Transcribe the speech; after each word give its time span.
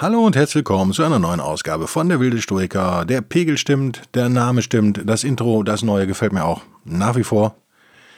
Hallo 0.00 0.24
und 0.24 0.34
herzlich 0.34 0.54
willkommen 0.54 0.94
zu 0.94 1.04
einer 1.04 1.18
neuen 1.18 1.40
Ausgabe 1.40 1.86
von 1.86 2.08
Der 2.08 2.20
Wilde 2.20 2.40
Stoiker. 2.40 3.04
Der 3.04 3.20
Pegel 3.20 3.58
stimmt, 3.58 4.00
der 4.14 4.30
Name 4.30 4.62
stimmt, 4.62 5.02
das 5.04 5.24
Intro, 5.24 5.62
das 5.62 5.82
Neue 5.82 6.06
gefällt 6.06 6.32
mir 6.32 6.46
auch 6.46 6.62
nach 6.86 7.16
wie 7.16 7.22
vor. 7.22 7.54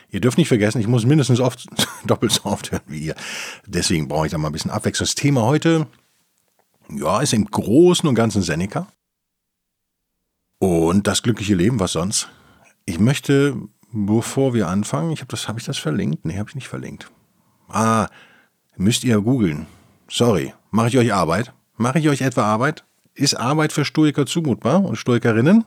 Ihr 0.08 0.20
dürft 0.20 0.38
nicht 0.38 0.46
vergessen, 0.46 0.80
ich 0.80 0.86
muss 0.86 1.04
mindestens 1.04 1.40
oft, 1.40 1.66
doppelt 2.06 2.30
so 2.30 2.44
oft 2.44 2.70
hören 2.70 2.84
wie 2.86 3.06
ihr. 3.06 3.16
Deswegen 3.66 4.06
brauche 4.06 4.26
ich 4.26 4.30
da 4.30 4.38
mal 4.38 4.50
ein 4.50 4.52
bisschen 4.52 4.70
Abwechslung. 4.70 5.06
Das 5.06 5.16
Thema 5.16 5.42
heute, 5.42 5.88
ja, 6.88 7.20
ist 7.20 7.32
im 7.32 7.46
Großen 7.46 8.08
und 8.08 8.14
Ganzen 8.14 8.42
Seneca. 8.42 8.86
Und 10.60 11.08
das 11.08 11.24
glückliche 11.24 11.56
Leben, 11.56 11.80
was 11.80 11.90
sonst? 11.90 12.28
Ich 12.84 13.00
möchte, 13.00 13.56
bevor 13.90 14.54
wir 14.54 14.68
anfangen, 14.68 15.10
ich 15.10 15.18
habe 15.18 15.32
das, 15.32 15.48
habe 15.48 15.58
ich 15.58 15.66
das 15.66 15.78
verlinkt? 15.78 16.24
Nee, 16.26 16.38
habe 16.38 16.48
ich 16.48 16.54
nicht 16.54 16.68
verlinkt. 16.68 17.10
Ah, 17.66 18.06
müsst 18.76 19.02
ihr 19.02 19.20
googeln. 19.20 19.66
Sorry, 20.08 20.54
mache 20.70 20.86
ich 20.86 20.96
euch 20.96 21.12
Arbeit? 21.12 21.52
Mache 21.82 21.98
ich 21.98 22.08
euch 22.08 22.20
etwa 22.20 22.44
Arbeit? 22.44 22.84
Ist 23.12 23.34
Arbeit 23.34 23.72
für 23.72 23.84
Stoiker 23.84 24.24
zumutbar 24.24 24.84
und 24.84 24.94
Stoikerinnen? 24.94 25.64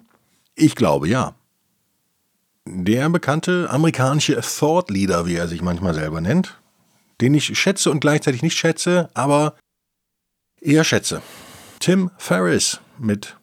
Ich 0.55 0.75
glaube 0.75 1.09
ja. 1.09 1.35
Der 2.66 3.09
bekannte 3.09 3.69
amerikanische 3.69 4.39
Thought 4.39 4.89
Leader, 4.89 5.25
wie 5.25 5.35
er 5.35 5.49
sich 5.49 5.61
manchmal 5.61 5.94
selber 5.94 6.22
nennt, 6.22 6.57
den 7.19 7.33
ich 7.33 7.59
schätze 7.59 7.91
und 7.91 7.99
gleichzeitig 7.99 8.44
nicht 8.44 8.57
schätze, 8.57 9.09
aber 9.13 9.55
eher 10.61 10.85
schätze. 10.85 11.22
Tim 11.80 12.09
Ferriss 12.17 12.79
mit 12.97 13.35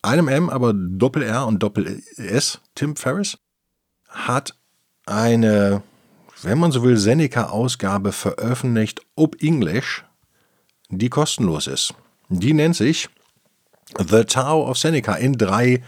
einem 0.00 0.28
M, 0.28 0.48
aber 0.48 0.72
Doppel 0.72 1.22
R 1.22 1.46
und 1.46 1.62
Doppel 1.62 2.02
S. 2.16 2.62
Tim 2.74 2.96
Ferriss 2.96 3.36
hat 4.08 4.56
eine, 5.04 5.82
wenn 6.40 6.58
man 6.58 6.72
so 6.72 6.82
will, 6.82 6.96
Seneca-Ausgabe 6.96 8.12
veröffentlicht, 8.12 9.02
ob 9.16 9.42
English, 9.42 10.03
die 10.98 11.08
kostenlos 11.08 11.66
ist. 11.66 11.94
Die 12.28 12.52
nennt 12.52 12.76
sich 12.76 13.08
The 13.98 14.24
Tao 14.24 14.68
of 14.68 14.78
Seneca 14.78 15.14
in 15.14 15.34
drei 15.34 15.82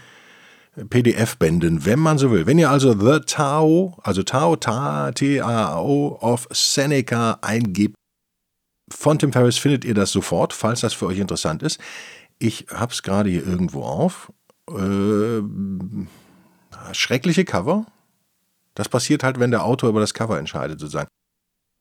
PDF-Bänden, 0.89 1.85
wenn 1.85 1.99
man 1.99 2.17
so 2.17 2.31
will. 2.31 2.45
Wenn 2.45 2.59
ihr 2.59 2.69
also 2.69 2.93
The 2.93 3.21
Tao, 3.25 3.97
also 4.03 4.23
Tao, 4.23 4.55
T-A-O 4.55 6.17
of 6.21 6.47
Seneca 6.51 7.39
eingibt, 7.41 7.95
von 8.89 9.19
Tim 9.19 9.33
Ferriss 9.33 9.57
findet 9.57 9.83
ihr 9.83 9.93
das 9.93 10.11
sofort, 10.11 10.53
falls 10.53 10.81
das 10.81 10.93
für 10.93 11.07
euch 11.07 11.19
interessant 11.19 11.63
ist. 11.63 11.79
Ich 12.39 12.67
habe 12.73 12.93
es 12.93 13.03
gerade 13.03 13.29
hier 13.29 13.45
irgendwo 13.45 13.83
auf. 13.83 14.31
Äh, 14.69 15.41
schreckliche 16.93 17.43
Cover. 17.43 17.85
Das 18.75 18.87
passiert 18.87 19.23
halt, 19.23 19.39
wenn 19.39 19.51
der 19.51 19.65
Autor 19.65 19.89
über 19.89 19.99
das 19.99 20.13
Cover 20.13 20.37
entscheidet, 20.37 20.79
sozusagen. 20.79 21.09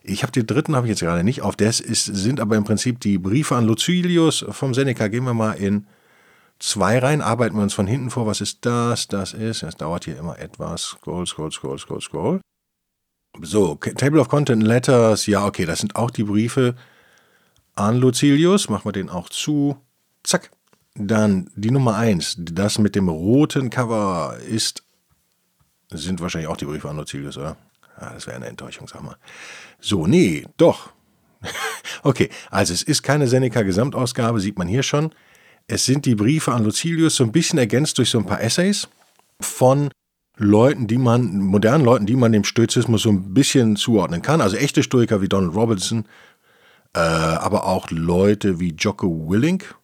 Ich 0.09 0.23
habe 0.23 0.31
den 0.31 0.47
dritten, 0.47 0.77
habe 0.77 0.87
ich 0.87 0.91
jetzt 0.91 1.01
gerade 1.01 1.25
nicht 1.25 1.43
auf. 1.43 1.57
Das 1.57 1.81
ist, 1.81 2.05
sind 2.05 2.39
aber 2.39 2.57
im 2.57 2.63
Prinzip 2.63 3.01
die 3.01 3.19
Briefe 3.19 3.57
an 3.57 3.67
Lucilius 3.67 4.45
vom 4.51 4.73
Seneca. 4.73 5.09
Gehen 5.09 5.25
wir 5.25 5.35
mal 5.35 5.55
in 5.55 5.87
zwei 6.61 6.99
rein, 7.01 7.21
arbeiten 7.21 7.57
wir 7.57 7.63
uns 7.63 7.75
von 7.75 7.89
hinten 7.89 8.11
vor. 8.11 8.27
Was 8.27 8.41
ist 8.41 8.65
das? 8.65 9.09
Das 9.09 9.33
ist, 9.33 9.65
es 9.65 9.77
dauert 9.77 10.05
hier 10.05 10.17
immer 10.17 10.39
etwas. 10.39 10.83
Scroll, 10.83 11.27
scroll, 11.27 11.51
scroll, 11.51 11.79
scroll, 11.79 12.01
scroll. 12.01 12.41
So, 13.43 13.75
Table 13.75 14.21
of 14.21 14.29
Content 14.29 14.63
Letters. 14.63 15.27
Ja, 15.27 15.45
okay, 15.45 15.67
das 15.67 15.81
sind 15.81 15.97
auch 15.97 16.11
die 16.11 16.25
Briefe 16.25 16.77
an 17.75 17.99
Lucilius. 17.99 18.69
Machen 18.69 18.85
wir 18.85 18.93
den 18.93 19.11
auch 19.11 19.29
zu. 19.29 19.77
Zack. 20.23 20.51
Dann 20.95 21.51
die 21.57 21.73
Nummer 21.73 21.97
eins. 21.97 22.37
Das 22.39 22.79
mit 22.79 22.95
dem 22.95 23.09
roten 23.09 23.71
Cover 23.71 24.39
ist, 24.49 24.83
sind 25.91 26.21
wahrscheinlich 26.21 26.49
auch 26.49 26.57
die 26.57 26.65
Briefe 26.65 26.89
an 26.89 26.97
Lucilius, 26.97 27.37
oder? 27.37 27.57
Ja, 28.01 28.15
das 28.15 28.27
wäre 28.27 28.37
eine 28.37 28.47
Enttäuschung, 28.47 28.89
sag 28.89 29.03
mal. 29.03 29.17
So, 29.87 30.09
nee, 30.09 30.45
doch. 30.57 30.91
okay, 32.03 32.29
also 32.51 32.75
es 32.75 32.83
ist 32.83 33.05
keine 33.05 33.29
Seneca-Gesamtausgabe, 33.29 34.41
sieht 34.41 34.59
man 34.59 34.67
hier 34.67 34.83
schon. 34.83 35.13
Es 35.69 35.85
sind 35.85 36.07
die 36.07 36.17
Briefe 36.17 36.53
an 36.53 36.65
Lucilius 36.65 37.15
so 37.15 37.23
ein 37.23 37.31
bisschen 37.31 37.61
ergänzt 37.61 37.97
durch 37.99 38.11
so 38.11 38.19
ein 38.19 38.27
paar 38.27 38.41
Essays 38.41 38.89
von 39.41 39.91
Leuten, 40.39 40.89
die 40.89 40.99
man, 40.99 41.39
modernen 41.39 41.85
Leuten, 41.85 42.05
die 42.05 42.17
man 42.17 42.33
dem 42.33 42.43
Stoizismus 42.43 43.03
so 43.03 43.11
ein 43.11 43.33
bisschen 43.33 43.77
zuordnen 43.77 44.23
kann. 44.23 44.41
Also 44.41 44.57
echte 44.57 44.83
Stoiker 44.83 45.23
wie 45.23 45.29
Donald 45.29 45.55
Robinson, 45.55 46.05
äh, 46.93 46.99
aber 46.99 47.67
auch 47.67 47.89
Leute 47.93 48.59
wie 48.59 48.75
Jocko 48.77 49.31
Willink, 49.31 49.77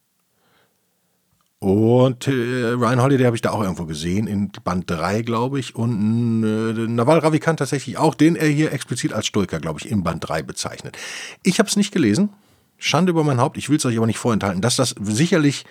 und 1.63 2.27
äh, 2.27 2.73
Ryan 2.73 3.01
Holiday 3.01 3.25
habe 3.25 3.37
ich 3.37 3.41
da 3.41 3.53
auch 3.53 3.63
irgendwo 3.63 3.87
gesehen, 3.87 4.27
in 4.27 4.51
Band 4.65 4.91
3, 4.91 5.23
glaube 5.23 5.61
ich. 5.61 5.77
Und 5.77 6.43
äh, 6.43 6.89
Naval 6.89 7.21
Ravikant 7.21 7.61
tatsächlich 7.61 7.99
auch, 7.99 8.17
den 8.17 8.35
er 8.35 8.49
hier 8.49 8.73
explizit 8.73 9.13
als 9.13 9.27
Stoiker, 9.29 9.61
glaube 9.61 9.79
ich, 9.79 9.89
in 9.89 10.03
Band 10.03 10.29
3 10.29 10.43
bezeichnet. 10.43 10.99
Ich 11.45 11.61
habe 11.61 11.69
es 11.69 11.77
nicht 11.77 11.93
gelesen. 11.93 12.31
Schande 12.79 13.11
über 13.11 13.23
mein 13.23 13.41
Haupt. 13.41 13.59
Ich 13.59 13.71
will 13.71 13.77
es 13.77 13.87
euch 13.87 13.97
aber 13.97 14.09
nicht 14.09 14.19
vorenthalten. 14.19 14.61
Dass 14.61 14.75
das 14.75 14.97
sicherlich 15.01 15.65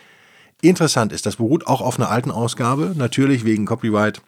interessant 0.61 1.11
ist. 1.11 1.25
Das 1.25 1.35
beruht 1.35 1.67
auch 1.67 1.81
auf 1.81 1.99
einer 1.99 2.09
alten 2.09 2.31
Ausgabe. 2.31 2.93
Natürlich 2.95 3.43
wegen 3.43 3.65
Copyright. 3.65 4.21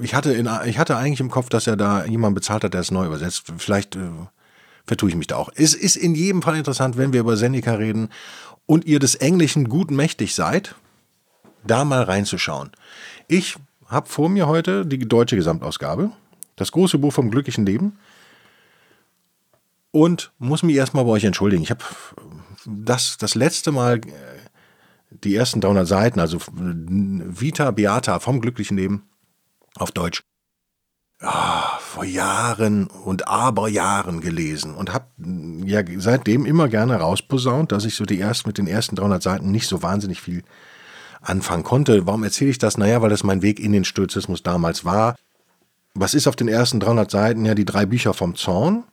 Ich 0.00 0.14
hatte, 0.14 0.32
in, 0.32 0.48
ich 0.64 0.78
hatte 0.78 0.96
eigentlich 0.96 1.20
im 1.20 1.30
Kopf, 1.30 1.50
dass 1.50 1.66
er 1.66 1.76
da 1.76 2.06
jemand 2.06 2.34
bezahlt 2.34 2.64
hat, 2.64 2.72
der 2.72 2.80
es 2.80 2.90
neu 2.90 3.04
übersetzt. 3.04 3.52
Vielleicht 3.58 3.96
äh, 3.96 4.08
vertue 4.86 5.10
ich 5.10 5.16
mich 5.16 5.26
da 5.26 5.36
auch. 5.36 5.50
Es 5.54 5.74
ist 5.74 5.96
in 5.96 6.14
jedem 6.14 6.40
Fall 6.40 6.56
interessant, 6.56 6.96
wenn 6.96 7.12
wir 7.12 7.20
über 7.20 7.36
Seneca 7.36 7.74
reden 7.74 8.08
und 8.66 8.84
ihr 8.84 8.98
des 8.98 9.14
Englischen 9.14 9.68
gut 9.68 9.90
mächtig 9.90 10.34
seid, 10.34 10.74
da 11.64 11.84
mal 11.84 12.02
reinzuschauen. 12.02 12.70
Ich 13.28 13.56
habe 13.86 14.08
vor 14.08 14.28
mir 14.28 14.46
heute 14.46 14.84
die 14.84 14.98
deutsche 14.98 15.36
Gesamtausgabe, 15.36 16.10
das 16.56 16.72
große 16.72 16.98
Buch 16.98 17.12
vom 17.12 17.30
glücklichen 17.30 17.64
Leben 17.64 17.98
und 19.92 20.32
muss 20.38 20.62
mich 20.62 20.76
erstmal 20.76 21.04
bei 21.04 21.12
euch 21.12 21.24
entschuldigen. 21.24 21.62
Ich 21.62 21.70
habe 21.70 21.84
das, 22.66 23.16
das 23.18 23.34
letzte 23.34 23.72
Mal 23.72 23.98
äh, 23.98 24.10
die 25.10 25.36
ersten 25.36 25.60
300 25.60 25.86
Seiten, 25.86 26.20
also 26.20 26.38
Vita 26.48 27.70
Beata 27.70 28.18
vom 28.18 28.40
glücklichen 28.40 28.76
Leben 28.76 29.08
auf 29.76 29.92
Deutsch, 29.92 30.24
oh, 31.22 31.78
vor 31.80 32.04
Jahren 32.04 32.86
und 32.86 33.28
Aberjahren 33.28 34.20
gelesen 34.20 34.74
und 34.74 34.92
habe 34.92 35.06
ja 35.64 35.82
seitdem 35.98 36.44
immer 36.44 36.68
gerne 36.68 36.96
rausposaunt, 36.96 37.72
dass 37.72 37.84
ich 37.84 37.94
so 37.94 38.04
die 38.04 38.18
erst 38.18 38.46
mit 38.46 38.58
den 38.58 38.66
ersten 38.66 38.96
300 38.96 39.22
Seiten 39.22 39.50
nicht 39.50 39.66
so 39.66 39.82
wahnsinnig 39.82 40.20
viel 40.20 40.42
anfangen 41.20 41.64
konnte. 41.64 42.06
Warum 42.06 42.24
erzähle 42.24 42.50
ich 42.50 42.58
das? 42.58 42.78
Naja, 42.78 43.02
weil 43.02 43.10
das 43.10 43.24
mein 43.24 43.42
Weg 43.42 43.60
in 43.60 43.72
den 43.72 43.84
Stoizismus 43.84 44.42
damals 44.42 44.84
war. 44.84 45.16
Was 45.94 46.14
ist 46.14 46.26
auf 46.26 46.36
den 46.36 46.48
ersten 46.48 46.80
300 46.80 47.10
Seiten? 47.10 47.44
Ja, 47.46 47.54
die 47.54 47.64
drei 47.64 47.86
Bücher 47.86 48.12
vom 48.12 48.34
Zorn, 48.34 48.84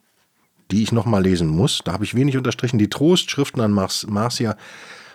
die 0.70 0.82
ich 0.82 0.92
nochmal 0.92 1.22
lesen 1.22 1.48
muss. 1.48 1.80
Da 1.84 1.92
habe 1.92 2.04
ich 2.04 2.14
wenig 2.14 2.36
unterstrichen. 2.36 2.78
Die 2.78 2.88
Trostschriften 2.88 3.60
an 3.60 3.72
Mars 3.72 4.06
Marcia 4.08 4.56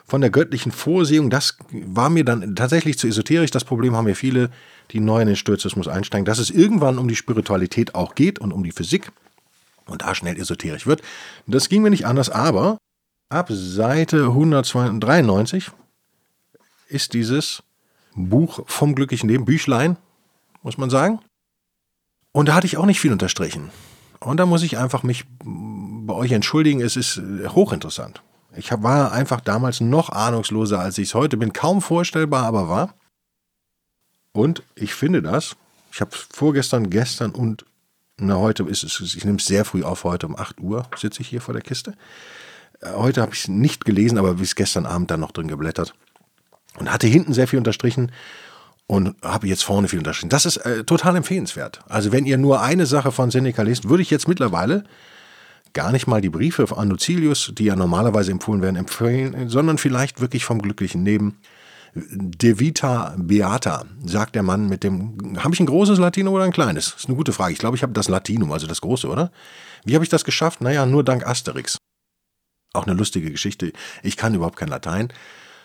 von 0.09 0.21
der 0.21 0.29
göttlichen 0.29 0.71
Vorsehung, 0.71 1.29
das 1.29 1.57
war 1.71 2.09
mir 2.09 2.25
dann 2.25 2.55
tatsächlich 2.55 2.97
zu 2.97 3.07
esoterisch. 3.07 3.51
Das 3.51 3.63
Problem 3.63 3.95
haben 3.95 4.07
ja 4.07 4.15
viele, 4.15 4.49
die 4.91 4.99
neu 4.99 5.21
in 5.21 5.27
den 5.27 5.35
Stoizismus 5.35 5.87
einsteigen, 5.87 6.25
dass 6.25 6.39
es 6.39 6.49
irgendwann 6.49 6.97
um 6.97 7.07
die 7.07 7.15
Spiritualität 7.15 7.95
auch 7.95 8.15
geht 8.15 8.39
und 8.39 8.51
um 8.51 8.63
die 8.63 8.71
Physik 8.71 9.11
und 9.85 10.01
da 10.01 10.15
schnell 10.15 10.39
esoterisch 10.39 10.87
wird. 10.87 11.01
Das 11.47 11.69
ging 11.69 11.81
mir 11.81 11.89
nicht 11.89 12.05
anders, 12.05 12.29
aber 12.29 12.77
ab 13.29 13.49
Seite 13.51 14.25
193 14.25 15.71
ist 16.87 17.13
dieses 17.13 17.63
Buch 18.15 18.61
vom 18.65 18.95
glücklichen 18.95 19.29
Leben, 19.29 19.45
Büchlein, 19.45 19.97
muss 20.63 20.77
man 20.77 20.89
sagen. 20.89 21.19
Und 22.31 22.49
da 22.49 22.55
hatte 22.55 22.67
ich 22.67 22.77
auch 22.77 22.85
nicht 22.85 22.99
viel 22.99 23.11
unterstrichen. 23.11 23.69
Und 24.19 24.37
da 24.37 24.45
muss 24.45 24.63
ich 24.63 24.77
einfach 24.77 25.03
mich 25.03 25.25
bei 25.43 26.13
euch 26.13 26.31
entschuldigen, 26.31 26.81
es 26.81 26.95
ist 26.95 27.21
hochinteressant. 27.47 28.21
Ich 28.55 28.71
war 28.71 29.11
einfach 29.11 29.41
damals 29.41 29.79
noch 29.79 30.09
ahnungsloser, 30.09 30.79
als 30.79 30.97
ich 30.97 31.09
es 31.09 31.15
heute 31.15 31.37
bin. 31.37 31.53
Kaum 31.53 31.81
vorstellbar, 31.81 32.45
aber 32.45 32.67
war. 32.67 32.93
Und 34.31 34.63
ich 34.75 34.93
finde 34.93 35.21
das. 35.21 35.55
Ich 35.91 36.01
habe 36.01 36.11
vorgestern, 36.31 36.89
gestern 36.89 37.31
und 37.31 37.65
na, 38.17 38.35
heute 38.35 38.63
ist 38.63 38.83
es, 38.83 38.99
ich 39.15 39.23
nehme 39.23 39.37
es 39.37 39.45
sehr 39.45 39.63
früh 39.65 39.83
auf, 39.83 40.03
heute 40.03 40.27
um 40.27 40.35
8 40.35 40.59
Uhr 40.59 40.85
sitze 40.97 41.21
ich 41.21 41.29
hier 41.29 41.41
vor 41.41 41.53
der 41.53 41.63
Kiste. 41.63 41.95
Äh, 42.81 42.91
heute 42.93 43.21
habe 43.21 43.33
ich 43.33 43.41
es 43.41 43.47
nicht 43.47 43.85
gelesen, 43.85 44.17
aber 44.17 44.35
bis 44.35 44.55
gestern 44.55 44.85
Abend 44.85 45.09
dann 45.09 45.21
noch 45.21 45.31
drin 45.31 45.47
geblättert. 45.47 45.93
Und 46.77 46.91
hatte 46.91 47.07
hinten 47.07 47.33
sehr 47.33 47.47
viel 47.47 47.59
unterstrichen. 47.59 48.11
und 48.87 49.15
habe 49.21 49.47
jetzt 49.47 49.63
vorne 49.63 49.87
viel 49.87 49.99
unterschrieben. 49.99 50.29
Das 50.29 50.47
ist 50.47 50.57
äh, 50.57 50.83
total 50.83 51.15
empfehlenswert. 51.15 51.81
Also 51.87 52.11
wenn 52.11 52.25
ihr 52.25 52.39
nur 52.39 52.61
eine 52.61 52.87
Sache 52.87 53.11
von 53.11 53.29
Seneca 53.29 53.61
lest, 53.61 53.87
würde 53.87 54.01
ich 54.01 54.09
jetzt 54.09 54.27
mittlerweile 54.27 54.83
gar 55.73 55.91
nicht 55.91 56.07
mal 56.07 56.21
die 56.21 56.29
Briefe 56.29 56.65
an 56.75 56.89
Lucilius, 56.89 57.51
die 57.53 57.65
ja 57.65 57.75
normalerweise 57.75 58.31
empfohlen 58.31 58.61
werden, 58.61 58.75
empfehlen, 58.75 59.49
sondern 59.49 59.77
vielleicht 59.77 60.21
wirklich 60.21 60.45
vom 60.45 60.61
glücklichen 60.61 61.05
Leben. 61.05 61.37
De 61.95 62.59
Vita 62.59 63.15
Beata, 63.17 63.85
sagt 64.05 64.35
der 64.35 64.43
Mann 64.43 64.69
mit 64.69 64.83
dem. 64.83 65.37
Habe 65.39 65.55
ich 65.55 65.59
ein 65.59 65.65
großes 65.65 65.97
Latinum 65.97 66.35
oder 66.35 66.43
ein 66.43 66.51
kleines? 66.51 66.93
Ist 66.93 67.07
eine 67.07 67.15
gute 67.15 67.33
Frage. 67.33 67.53
Ich 67.53 67.59
glaube, 67.59 67.75
ich 67.75 67.83
habe 67.83 67.93
das 67.93 68.07
Latinum, 68.07 68.51
also 68.51 68.67
das 68.67 68.81
große, 68.81 69.07
oder? 69.07 69.31
Wie 69.85 69.95
habe 69.95 70.03
ich 70.03 70.09
das 70.09 70.23
geschafft? 70.23 70.61
Naja, 70.61 70.85
nur 70.85 71.03
dank 71.03 71.25
Asterix. 71.25 71.77
Auch 72.73 72.85
eine 72.85 72.95
lustige 72.95 73.31
Geschichte. 73.31 73.73
Ich 74.03 74.17
kann 74.17 74.35
überhaupt 74.35 74.57
kein 74.57 74.67
Latein. 74.67 75.11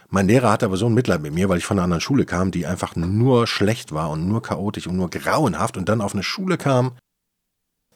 Mein 0.08 0.26
Lehrer 0.26 0.50
hatte 0.50 0.66
aber 0.66 0.78
so 0.78 0.86
ein 0.86 0.94
Mitleid 0.94 1.20
mit 1.20 1.34
mir, 1.34 1.48
weil 1.48 1.58
ich 1.58 1.66
von 1.66 1.78
einer 1.78 1.84
anderen 1.84 2.00
Schule 2.00 2.24
kam, 2.24 2.50
die 2.50 2.66
einfach 2.66 2.96
nur 2.96 3.46
schlecht 3.46 3.92
war 3.92 4.10
und 4.10 4.26
nur 4.26 4.42
chaotisch 4.42 4.86
und 4.86 4.96
nur 4.96 5.10
grauenhaft 5.10 5.76
und 5.76 5.88
dann 5.88 6.00
auf 6.00 6.14
eine 6.14 6.22
Schule 6.22 6.56
kam 6.56 6.92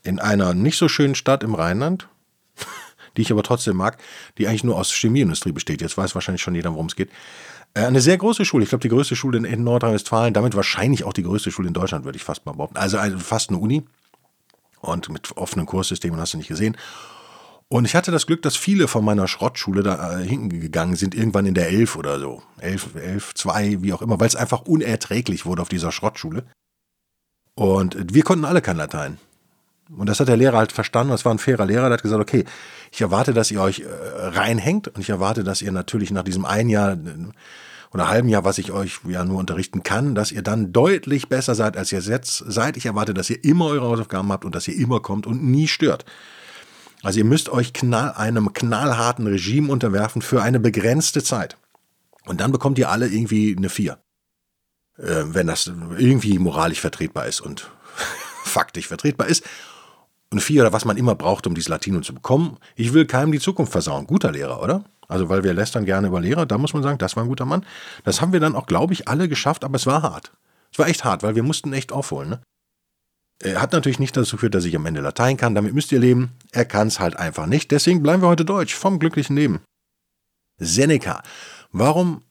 in 0.02 0.18
einer 0.18 0.54
nicht 0.54 0.78
so 0.78 0.88
schönen 0.88 1.14
Stadt 1.14 1.42
im 1.42 1.54
Rheinland, 1.54 2.08
die 3.16 3.22
ich 3.22 3.32
aber 3.32 3.42
trotzdem 3.42 3.76
mag, 3.76 3.98
die 4.38 4.48
eigentlich 4.48 4.64
nur 4.64 4.76
aus 4.76 4.92
Chemieindustrie 4.92 5.52
besteht. 5.52 5.80
Jetzt 5.80 5.96
weiß 5.96 6.14
wahrscheinlich 6.14 6.42
schon 6.42 6.54
jeder, 6.54 6.72
worum 6.72 6.86
es 6.86 6.96
geht. 6.96 7.10
Äh, 7.74 7.82
eine 7.82 8.00
sehr 8.00 8.18
große 8.18 8.44
Schule, 8.44 8.64
ich 8.64 8.70
glaube 8.70 8.82
die 8.82 8.88
größte 8.88 9.16
Schule 9.16 9.46
in 9.46 9.64
Nordrhein-Westfalen, 9.64 10.34
damit 10.34 10.54
wahrscheinlich 10.54 11.04
auch 11.04 11.12
die 11.12 11.22
größte 11.22 11.50
Schule 11.50 11.68
in 11.68 11.74
Deutschland, 11.74 12.04
würde 12.04 12.16
ich 12.16 12.24
fast 12.24 12.46
mal 12.46 12.52
behaupten. 12.52 12.76
Also, 12.76 12.98
also 12.98 13.18
fast 13.18 13.50
eine 13.50 13.58
Uni 13.58 13.84
und 14.80 15.08
mit 15.08 15.36
offenen 15.36 15.66
Kurssystemen 15.66 16.20
hast 16.20 16.34
du 16.34 16.38
nicht 16.38 16.48
gesehen. 16.48 16.76
Und 17.70 17.84
ich 17.84 17.94
hatte 17.94 18.10
das 18.10 18.26
Glück, 18.26 18.40
dass 18.40 18.56
viele 18.56 18.88
von 18.88 19.04
meiner 19.04 19.28
Schrottschule 19.28 19.82
da 19.82 20.20
äh, 20.20 20.26
hingegangen 20.26 20.96
sind, 20.96 21.14
irgendwann 21.14 21.44
in 21.44 21.52
der 21.52 21.68
11 21.68 21.96
oder 21.96 22.18
so. 22.18 22.42
11, 22.60 22.94
11, 22.94 23.34
2, 23.34 23.82
wie 23.82 23.92
auch 23.92 24.00
immer, 24.00 24.18
weil 24.18 24.26
es 24.26 24.36
einfach 24.36 24.62
unerträglich 24.62 25.44
wurde 25.44 25.60
auf 25.60 25.68
dieser 25.68 25.92
Schrottschule. 25.92 26.44
Und 27.54 28.14
wir 28.14 28.22
konnten 28.22 28.46
alle 28.46 28.62
kein 28.62 28.78
Latein. 28.78 29.18
Und 29.96 30.08
das 30.08 30.20
hat 30.20 30.28
der 30.28 30.36
Lehrer 30.36 30.58
halt 30.58 30.72
verstanden. 30.72 31.12
Das 31.12 31.24
war 31.24 31.32
ein 31.32 31.38
fairer 31.38 31.64
Lehrer, 31.64 31.84
der 31.84 31.94
hat 31.94 32.02
gesagt, 32.02 32.20
okay, 32.20 32.44
ich 32.92 33.00
erwarte, 33.00 33.32
dass 33.32 33.50
ihr 33.50 33.60
euch 33.60 33.80
äh, 33.80 33.86
reinhängt 33.86 34.88
und 34.88 35.00
ich 35.00 35.10
erwarte, 35.10 35.44
dass 35.44 35.62
ihr 35.62 35.72
natürlich 35.72 36.10
nach 36.10 36.24
diesem 36.24 36.44
ein 36.44 36.68
Jahr 36.68 36.92
äh, 36.92 36.96
oder 37.92 38.08
halben 38.08 38.28
Jahr, 38.28 38.44
was 38.44 38.58
ich 38.58 38.70
euch 38.70 39.00
ja 39.08 39.24
nur 39.24 39.38
unterrichten 39.38 39.82
kann, 39.82 40.14
dass 40.14 40.30
ihr 40.30 40.42
dann 40.42 40.72
deutlich 40.72 41.28
besser 41.28 41.54
seid, 41.54 41.76
als 41.76 41.90
ihr 41.90 42.00
jetzt 42.00 42.36
seid. 42.46 42.76
Ich 42.76 42.84
erwarte, 42.84 43.14
dass 43.14 43.30
ihr 43.30 43.42
immer 43.44 43.66
eure 43.66 43.88
Hausaufgaben 43.88 44.30
habt 44.30 44.44
und 44.44 44.54
dass 44.54 44.68
ihr 44.68 44.76
immer 44.76 45.00
kommt 45.00 45.26
und 45.26 45.42
nie 45.42 45.68
stört. 45.68 46.04
Also 47.02 47.18
ihr 47.18 47.24
müsst 47.24 47.48
euch 47.48 47.72
knall, 47.72 48.12
einem 48.12 48.52
knallharten 48.52 49.26
Regime 49.26 49.72
unterwerfen 49.72 50.20
für 50.20 50.42
eine 50.42 50.60
begrenzte 50.60 51.22
Zeit. 51.22 51.56
Und 52.26 52.40
dann 52.40 52.52
bekommt 52.52 52.78
ihr 52.78 52.90
alle 52.90 53.08
irgendwie 53.08 53.56
eine 53.56 53.70
4. 53.70 53.98
Äh, 54.98 55.24
wenn 55.28 55.46
das 55.46 55.70
irgendwie 55.96 56.38
moralisch 56.38 56.80
vertretbar 56.80 57.26
ist 57.26 57.40
und 57.40 57.70
faktisch 58.44 58.88
vertretbar 58.88 59.28
ist. 59.28 59.44
Eine 60.30 60.40
4 60.40 60.62
oder 60.62 60.72
was 60.72 60.84
man 60.84 60.96
immer 60.96 61.14
braucht, 61.14 61.46
um 61.46 61.54
dieses 61.54 61.68
Latinum 61.68 62.02
zu 62.02 62.14
bekommen. 62.14 62.58
Ich 62.76 62.92
will 62.92 63.06
keinem 63.06 63.32
die 63.32 63.40
Zukunft 63.40 63.72
versauen. 63.72 64.06
Guter 64.06 64.32
Lehrer, 64.32 64.62
oder? 64.62 64.84
Also, 65.08 65.30
weil 65.30 65.42
wir 65.42 65.54
lästern 65.54 65.86
gerne 65.86 66.08
über 66.08 66.20
Lehrer, 66.20 66.44
da 66.44 66.58
muss 66.58 66.74
man 66.74 66.82
sagen, 66.82 66.98
das 66.98 67.16
war 67.16 67.22
ein 67.22 67.28
guter 67.28 67.46
Mann. 67.46 67.64
Das 68.04 68.20
haben 68.20 68.32
wir 68.34 68.40
dann 68.40 68.54
auch, 68.54 68.66
glaube 68.66 68.92
ich, 68.92 69.08
alle 69.08 69.26
geschafft, 69.28 69.64
aber 69.64 69.76
es 69.76 69.86
war 69.86 70.02
hart. 70.02 70.32
Es 70.70 70.78
war 70.78 70.86
echt 70.86 71.04
hart, 71.04 71.22
weil 71.22 71.34
wir 71.34 71.42
mussten 71.42 71.72
echt 71.72 71.92
aufholen. 71.92 72.28
Ne? 72.28 72.40
Er 73.40 73.62
hat 73.62 73.72
natürlich 73.72 73.98
nicht 73.98 74.16
dazu 74.16 74.36
geführt, 74.36 74.54
dass 74.54 74.66
ich 74.66 74.76
am 74.76 74.84
Ende 74.84 75.00
Latein 75.00 75.38
kann, 75.38 75.54
damit 75.54 75.72
müsst 75.72 75.92
ihr 75.92 76.00
leben. 76.00 76.32
Er 76.52 76.66
kann 76.66 76.88
es 76.88 77.00
halt 77.00 77.16
einfach 77.16 77.46
nicht. 77.46 77.70
Deswegen 77.70 78.02
bleiben 78.02 78.22
wir 78.22 78.28
heute 78.28 78.44
Deutsch, 78.44 78.74
vom 78.74 78.98
glücklichen 78.98 79.36
Leben. 79.36 79.60
Seneca. 80.58 81.22
Warum 81.72 82.22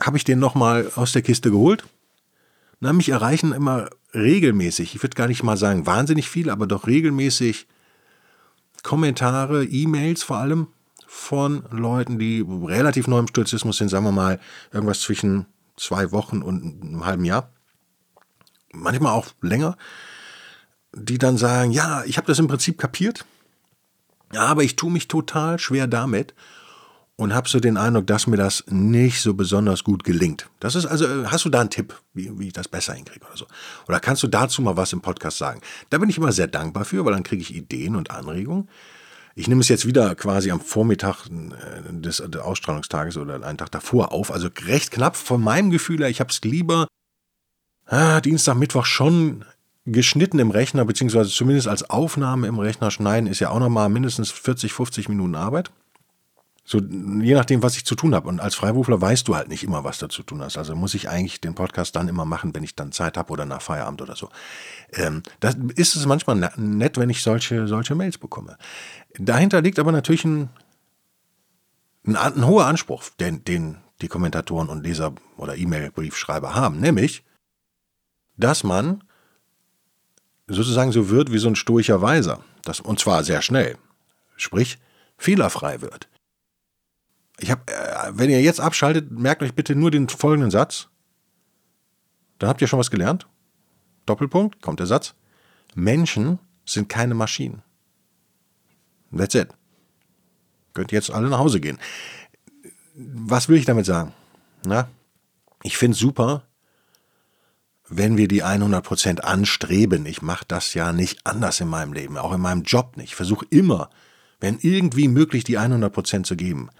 habe 0.00 0.16
ich 0.16 0.24
den 0.24 0.38
nochmal 0.38 0.90
aus 0.96 1.12
der 1.12 1.22
Kiste 1.22 1.50
geholt? 1.50 1.84
Na, 2.80 2.92
mich 2.92 3.10
erreichen 3.10 3.52
immer 3.52 3.90
regelmäßig, 4.14 4.94
ich 4.94 5.02
würde 5.02 5.14
gar 5.14 5.28
nicht 5.28 5.42
mal 5.42 5.56
sagen 5.56 5.86
wahnsinnig 5.86 6.28
viel, 6.28 6.50
aber 6.50 6.66
doch 6.66 6.86
regelmäßig 6.86 7.66
Kommentare, 8.82 9.64
E-Mails 9.64 10.22
vor 10.22 10.38
allem 10.38 10.68
von 11.06 11.64
Leuten, 11.70 12.18
die 12.18 12.44
relativ 12.48 13.06
neu 13.06 13.18
im 13.18 13.28
Sturzismus 13.28 13.76
sind, 13.76 13.88
sagen 13.88 14.04
wir 14.04 14.12
mal 14.12 14.40
irgendwas 14.72 15.00
zwischen 15.00 15.46
zwei 15.76 16.12
Wochen 16.12 16.42
und 16.42 16.82
einem 16.82 17.04
halben 17.04 17.24
Jahr. 17.24 17.50
Manchmal 18.72 19.12
auch 19.12 19.26
länger, 19.40 19.76
die 20.92 21.18
dann 21.18 21.36
sagen, 21.36 21.72
ja, 21.72 22.04
ich 22.04 22.16
habe 22.16 22.26
das 22.26 22.38
im 22.38 22.48
Prinzip 22.48 22.78
kapiert, 22.78 23.24
aber 24.34 24.62
ich 24.62 24.76
tue 24.76 24.90
mich 24.90 25.08
total 25.08 25.58
schwer 25.58 25.86
damit 25.86 26.34
und 27.20 27.34
habe 27.34 27.48
so 27.50 27.60
den 27.60 27.76
Eindruck, 27.76 28.06
dass 28.06 28.26
mir 28.26 28.38
das 28.38 28.64
nicht 28.68 29.20
so 29.20 29.34
besonders 29.34 29.84
gut 29.84 30.04
gelingt. 30.04 30.48
Das 30.58 30.74
ist 30.74 30.86
also, 30.86 31.30
hast 31.30 31.44
du 31.44 31.50
da 31.50 31.60
einen 31.60 31.68
Tipp, 31.68 31.94
wie, 32.14 32.38
wie 32.38 32.46
ich 32.46 32.54
das 32.54 32.66
besser 32.66 32.94
hinkriege 32.94 33.26
oder 33.26 33.36
so? 33.36 33.46
Oder 33.86 34.00
kannst 34.00 34.22
du 34.22 34.26
dazu 34.26 34.62
mal 34.62 34.78
was 34.78 34.94
im 34.94 35.02
Podcast 35.02 35.36
sagen? 35.36 35.60
Da 35.90 35.98
bin 35.98 36.08
ich 36.08 36.16
immer 36.16 36.32
sehr 36.32 36.46
dankbar 36.46 36.86
für, 36.86 37.04
weil 37.04 37.12
dann 37.12 37.22
kriege 37.22 37.42
ich 37.42 37.54
Ideen 37.54 37.94
und 37.94 38.10
Anregungen. 38.10 38.70
Ich 39.34 39.48
nehme 39.48 39.60
es 39.60 39.68
jetzt 39.68 39.86
wieder 39.86 40.14
quasi 40.14 40.50
am 40.50 40.60
Vormittag 40.60 41.26
äh, 41.26 41.92
des 41.92 42.22
Ausstrahlungstages 42.22 43.18
oder 43.18 43.44
einen 43.44 43.58
Tag 43.58 43.70
davor 43.70 44.12
auf, 44.12 44.32
also 44.32 44.48
recht 44.64 44.90
knapp 44.90 45.14
von 45.14 45.42
meinem 45.42 45.70
Gefühl 45.70 45.98
her. 45.98 46.08
Ich 46.08 46.20
habe 46.20 46.30
es 46.30 46.40
lieber 46.40 46.88
ah, 47.84 48.22
Dienstag, 48.22 48.56
Mittwoch 48.56 48.86
schon 48.86 49.44
geschnitten 49.84 50.38
im 50.38 50.50
Rechner, 50.50 50.86
beziehungsweise 50.86 51.28
zumindest 51.28 51.68
als 51.68 51.90
Aufnahme 51.90 52.46
im 52.46 52.58
Rechner 52.58 52.90
schneiden, 52.90 53.26
ist 53.28 53.40
ja 53.40 53.50
auch 53.50 53.60
nochmal 53.60 53.90
mindestens 53.90 54.30
40, 54.30 54.72
50 54.72 55.10
Minuten 55.10 55.34
Arbeit. 55.34 55.70
So, 56.70 56.78
je 56.78 57.34
nachdem, 57.34 57.64
was 57.64 57.74
ich 57.74 57.84
zu 57.84 57.96
tun 57.96 58.14
habe. 58.14 58.28
Und 58.28 58.38
als 58.38 58.54
Freiberufler 58.54 59.00
weißt 59.00 59.26
du 59.26 59.34
halt 59.34 59.48
nicht 59.48 59.64
immer, 59.64 59.82
was 59.82 59.98
du 59.98 60.06
zu 60.06 60.22
tun 60.22 60.40
hast. 60.40 60.56
Also 60.56 60.76
muss 60.76 60.94
ich 60.94 61.08
eigentlich 61.08 61.40
den 61.40 61.56
Podcast 61.56 61.96
dann 61.96 62.06
immer 62.06 62.24
machen, 62.24 62.54
wenn 62.54 62.62
ich 62.62 62.76
dann 62.76 62.92
Zeit 62.92 63.16
habe 63.16 63.32
oder 63.32 63.44
nach 63.44 63.60
Feierabend 63.60 64.00
oder 64.02 64.14
so. 64.14 64.28
Ähm, 64.92 65.24
das 65.40 65.56
ist 65.74 65.96
es 65.96 66.06
manchmal 66.06 66.36
nett, 66.56 66.96
wenn 66.96 67.10
ich 67.10 67.24
solche, 67.24 67.66
solche 67.66 67.96
Mails 67.96 68.18
bekomme. 68.18 68.56
Dahinter 69.18 69.62
liegt 69.62 69.80
aber 69.80 69.90
natürlich 69.90 70.24
ein, 70.24 70.48
ein, 72.06 72.14
ein 72.14 72.46
hoher 72.46 72.66
Anspruch, 72.66 73.02
den, 73.18 73.42
den 73.42 73.78
die 74.00 74.06
Kommentatoren 74.06 74.68
und 74.68 74.84
Leser 74.84 75.12
oder 75.38 75.56
E-Mail-Briefschreiber 75.56 76.54
haben. 76.54 76.78
Nämlich, 76.78 77.24
dass 78.36 78.62
man 78.62 79.02
sozusagen 80.46 80.92
so 80.92 81.10
wird 81.10 81.32
wie 81.32 81.38
so 81.38 81.48
ein 81.48 81.56
stoischer 81.56 82.00
Weiser. 82.00 82.44
Das, 82.62 82.78
und 82.78 83.00
zwar 83.00 83.24
sehr 83.24 83.42
schnell. 83.42 83.76
Sprich, 84.36 84.78
fehlerfrei 85.18 85.80
wird. 85.80 86.08
Ich 87.42 87.50
hab, 87.50 87.70
äh, 87.70 88.10
wenn 88.12 88.30
ihr 88.30 88.42
jetzt 88.42 88.60
abschaltet, 88.60 89.10
merkt 89.10 89.42
euch 89.42 89.54
bitte 89.54 89.74
nur 89.74 89.90
den 89.90 90.08
folgenden 90.08 90.50
Satz. 90.50 90.88
Dann 92.38 92.48
habt 92.48 92.60
ihr 92.60 92.68
schon 92.68 92.78
was 92.78 92.90
gelernt. 92.90 93.26
Doppelpunkt, 94.06 94.60
kommt 94.62 94.80
der 94.80 94.86
Satz. 94.86 95.14
Menschen 95.74 96.38
sind 96.66 96.88
keine 96.88 97.14
Maschinen. 97.14 97.62
That's 99.16 99.34
it. 99.34 99.48
Könnt 100.74 100.92
ihr 100.92 100.98
jetzt 100.98 101.10
alle 101.10 101.28
nach 101.28 101.38
Hause 101.38 101.60
gehen. 101.60 101.78
Was 102.94 103.48
will 103.48 103.56
ich 103.56 103.64
damit 103.64 103.86
sagen? 103.86 104.12
Na, 104.64 104.88
ich 105.62 105.76
finde 105.78 105.94
es 105.94 105.98
super, 105.98 106.44
wenn 107.88 108.16
wir 108.16 108.28
die 108.28 108.44
100% 108.44 109.20
anstreben, 109.20 110.06
ich 110.06 110.22
mache 110.22 110.44
das 110.46 110.74
ja 110.74 110.92
nicht 110.92 111.26
anders 111.26 111.60
in 111.60 111.68
meinem 111.68 111.92
Leben, 111.92 112.16
auch 112.18 112.32
in 112.32 112.40
meinem 112.40 112.62
Job 112.62 112.96
nicht. 112.96 113.10
Ich 113.10 113.16
versuche 113.16 113.46
immer, 113.50 113.90
wenn 114.38 114.58
irgendwie 114.60 115.08
möglich, 115.08 115.44
die 115.44 115.58
100% 115.58 116.22
zu 116.22 116.36
geben. 116.36 116.70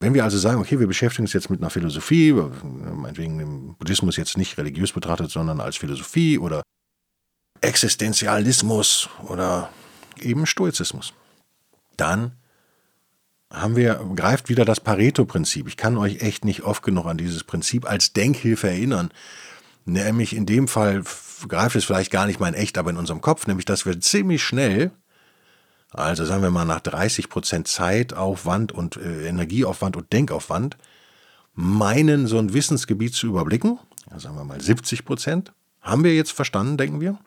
Wenn 0.00 0.14
wir 0.14 0.24
also 0.24 0.38
sagen, 0.38 0.60
okay, 0.60 0.80
wir 0.80 0.86
beschäftigen 0.86 1.24
uns 1.24 1.34
jetzt 1.34 1.50
mit 1.50 1.60
einer 1.60 1.68
Philosophie, 1.68 2.32
meinetwegen 2.32 3.38
im 3.38 3.74
Buddhismus 3.76 4.16
jetzt 4.16 4.38
nicht 4.38 4.56
religiös 4.56 4.92
betrachtet, 4.92 5.30
sondern 5.30 5.60
als 5.60 5.76
Philosophie 5.76 6.38
oder 6.38 6.62
Existenzialismus 7.60 9.10
oder 9.28 9.70
eben 10.18 10.46
Stoizismus, 10.46 11.12
dann 11.98 12.32
haben 13.52 13.76
wir, 13.76 14.00
greift 14.14 14.48
wieder 14.48 14.64
das 14.64 14.80
Pareto-Prinzip. 14.80 15.68
Ich 15.68 15.76
kann 15.76 15.98
euch 15.98 16.22
echt 16.22 16.46
nicht 16.46 16.62
oft 16.62 16.82
genug 16.82 17.04
an 17.06 17.18
dieses 17.18 17.44
Prinzip 17.44 17.84
als 17.84 18.14
Denkhilfe 18.14 18.68
erinnern. 18.68 19.10
Nämlich 19.84 20.34
in 20.34 20.46
dem 20.46 20.68
Fall 20.68 21.02
greift 21.48 21.76
es 21.76 21.84
vielleicht 21.84 22.10
gar 22.10 22.26
nicht 22.26 22.40
mal 22.40 22.48
in 22.48 22.54
echt, 22.54 22.78
aber 22.78 22.90
in 22.90 22.96
unserem 22.96 23.20
Kopf, 23.20 23.46
nämlich 23.46 23.66
dass 23.66 23.84
wir 23.84 24.00
ziemlich 24.00 24.42
schnell, 24.42 24.92
also 25.92 26.24
sagen 26.24 26.42
wir 26.42 26.50
mal 26.50 26.64
nach 26.64 26.80
30 26.80 27.28
Prozent 27.28 27.68
Zeitaufwand 27.68 28.72
und 28.72 28.96
äh, 28.96 29.26
Energieaufwand 29.26 29.96
und 29.96 30.12
Denkaufwand, 30.12 30.76
meinen, 31.54 32.26
so 32.26 32.38
ein 32.38 32.52
Wissensgebiet 32.52 33.14
zu 33.14 33.26
überblicken, 33.26 33.78
also 34.08 34.28
sagen 34.28 34.36
wir 34.36 34.44
mal 34.44 34.60
70 34.60 35.04
Prozent, 35.04 35.52
haben 35.80 36.04
wir 36.04 36.14
jetzt 36.14 36.32
verstanden, 36.32 36.76
denken 36.76 37.00
wir. 37.00 37.18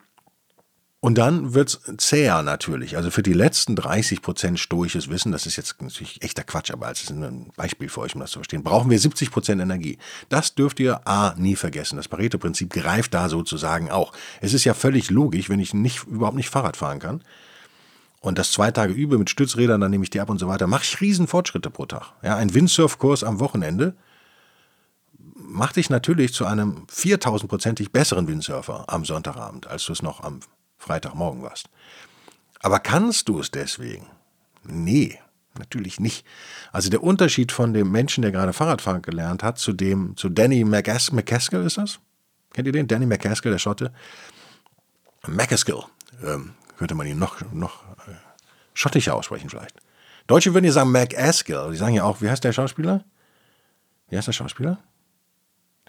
Und 1.00 1.18
dann 1.18 1.52
wird 1.52 1.68
es 1.68 1.80
zäher 1.98 2.40
natürlich. 2.40 2.96
Also 2.96 3.10
für 3.10 3.22
die 3.22 3.34
letzten 3.34 3.76
30 3.76 4.22
Prozent 4.22 4.58
stoisches 4.58 5.10
Wissen, 5.10 5.32
das 5.32 5.44
ist 5.44 5.56
jetzt 5.56 5.82
natürlich 5.82 6.22
echter 6.22 6.44
Quatsch, 6.44 6.70
aber 6.70 6.86
als 6.86 7.10
ein 7.10 7.50
Beispiel 7.56 7.90
für 7.90 8.00
euch, 8.00 8.14
um 8.14 8.22
das 8.22 8.30
zu 8.30 8.38
verstehen, 8.38 8.62
brauchen 8.62 8.88
wir 8.88 8.98
70 8.98 9.30
Prozent 9.30 9.60
Energie. 9.60 9.98
Das 10.30 10.54
dürft 10.54 10.80
ihr 10.80 11.06
A 11.06 11.34
nie 11.36 11.56
vergessen. 11.56 11.98
Das 11.98 12.08
Pareto-Prinzip 12.08 12.70
greift 12.70 13.12
da 13.12 13.28
sozusagen 13.28 13.90
auch. 13.90 14.14
Es 14.40 14.54
ist 14.54 14.64
ja 14.64 14.72
völlig 14.72 15.10
logisch, 15.10 15.50
wenn 15.50 15.60
ich 15.60 15.74
nicht, 15.74 16.04
überhaupt 16.06 16.38
nicht 16.38 16.48
Fahrrad 16.48 16.78
fahren 16.78 17.00
kann 17.00 17.22
und 18.24 18.38
das 18.38 18.52
zwei 18.52 18.70
Tage 18.70 18.94
übe 18.94 19.18
mit 19.18 19.28
Stützrädern, 19.28 19.82
dann 19.82 19.90
nehme 19.90 20.02
ich 20.02 20.08
die 20.08 20.20
ab 20.20 20.30
und 20.30 20.38
so 20.38 20.48
weiter, 20.48 20.66
mache 20.66 20.82
ich 20.82 21.00
riesen 21.02 21.26
Fortschritte 21.26 21.68
pro 21.68 21.84
Tag. 21.84 22.14
Ja, 22.22 22.36
ein 22.36 22.54
Windsurfkurs 22.54 23.22
am 23.22 23.38
Wochenende 23.38 23.94
macht 25.34 25.76
dich 25.76 25.90
natürlich 25.90 26.32
zu 26.32 26.46
einem 26.46 26.86
4000-prozentig 26.86 27.92
besseren 27.92 28.26
Windsurfer 28.26 28.84
am 28.86 29.04
Sonntagabend, 29.04 29.66
als 29.66 29.84
du 29.84 29.92
es 29.92 30.00
noch 30.00 30.22
am 30.22 30.40
Freitagmorgen 30.78 31.42
warst. 31.42 31.68
Aber 32.60 32.78
kannst 32.78 33.28
du 33.28 33.40
es 33.40 33.50
deswegen? 33.50 34.06
Nee, 34.62 35.18
natürlich 35.58 36.00
nicht. 36.00 36.24
Also 36.72 36.88
der 36.88 37.02
Unterschied 37.02 37.52
von 37.52 37.74
dem 37.74 37.90
Menschen, 37.90 38.22
der 38.22 38.32
gerade 38.32 38.54
Fahrradfahren 38.54 39.02
gelernt 39.02 39.42
hat, 39.42 39.58
zu 39.58 39.74
dem, 39.74 40.16
zu 40.16 40.30
Danny 40.30 40.64
McCas 40.64 41.12
McCaskill 41.12 41.62
ist 41.62 41.76
das? 41.76 41.98
Kennt 42.54 42.66
ihr 42.66 42.72
den? 42.72 42.88
Danny 42.88 43.04
McCaskill, 43.04 43.52
der 43.52 43.58
Schotte? 43.58 43.92
McCaskill, 45.26 45.82
ähm, 46.24 46.54
könnte 46.76 46.94
man 46.94 47.06
ihn 47.06 47.18
noch, 47.18 47.40
noch 47.52 47.84
äh, 48.06 48.12
schottischer 48.72 49.14
aussprechen 49.14 49.50
vielleicht. 49.50 49.76
Deutsche 50.26 50.54
würden 50.54 50.64
ja 50.64 50.72
sagen 50.72 50.90
McAskill. 50.90 51.70
Die 51.70 51.76
sagen 51.76 51.94
ja 51.94 52.04
auch, 52.04 52.22
wie 52.22 52.30
heißt 52.30 52.44
der 52.44 52.52
Schauspieler? 52.52 53.04
Wie 54.08 54.16
heißt 54.16 54.26
der 54.26 54.32
Schauspieler? 54.32 54.78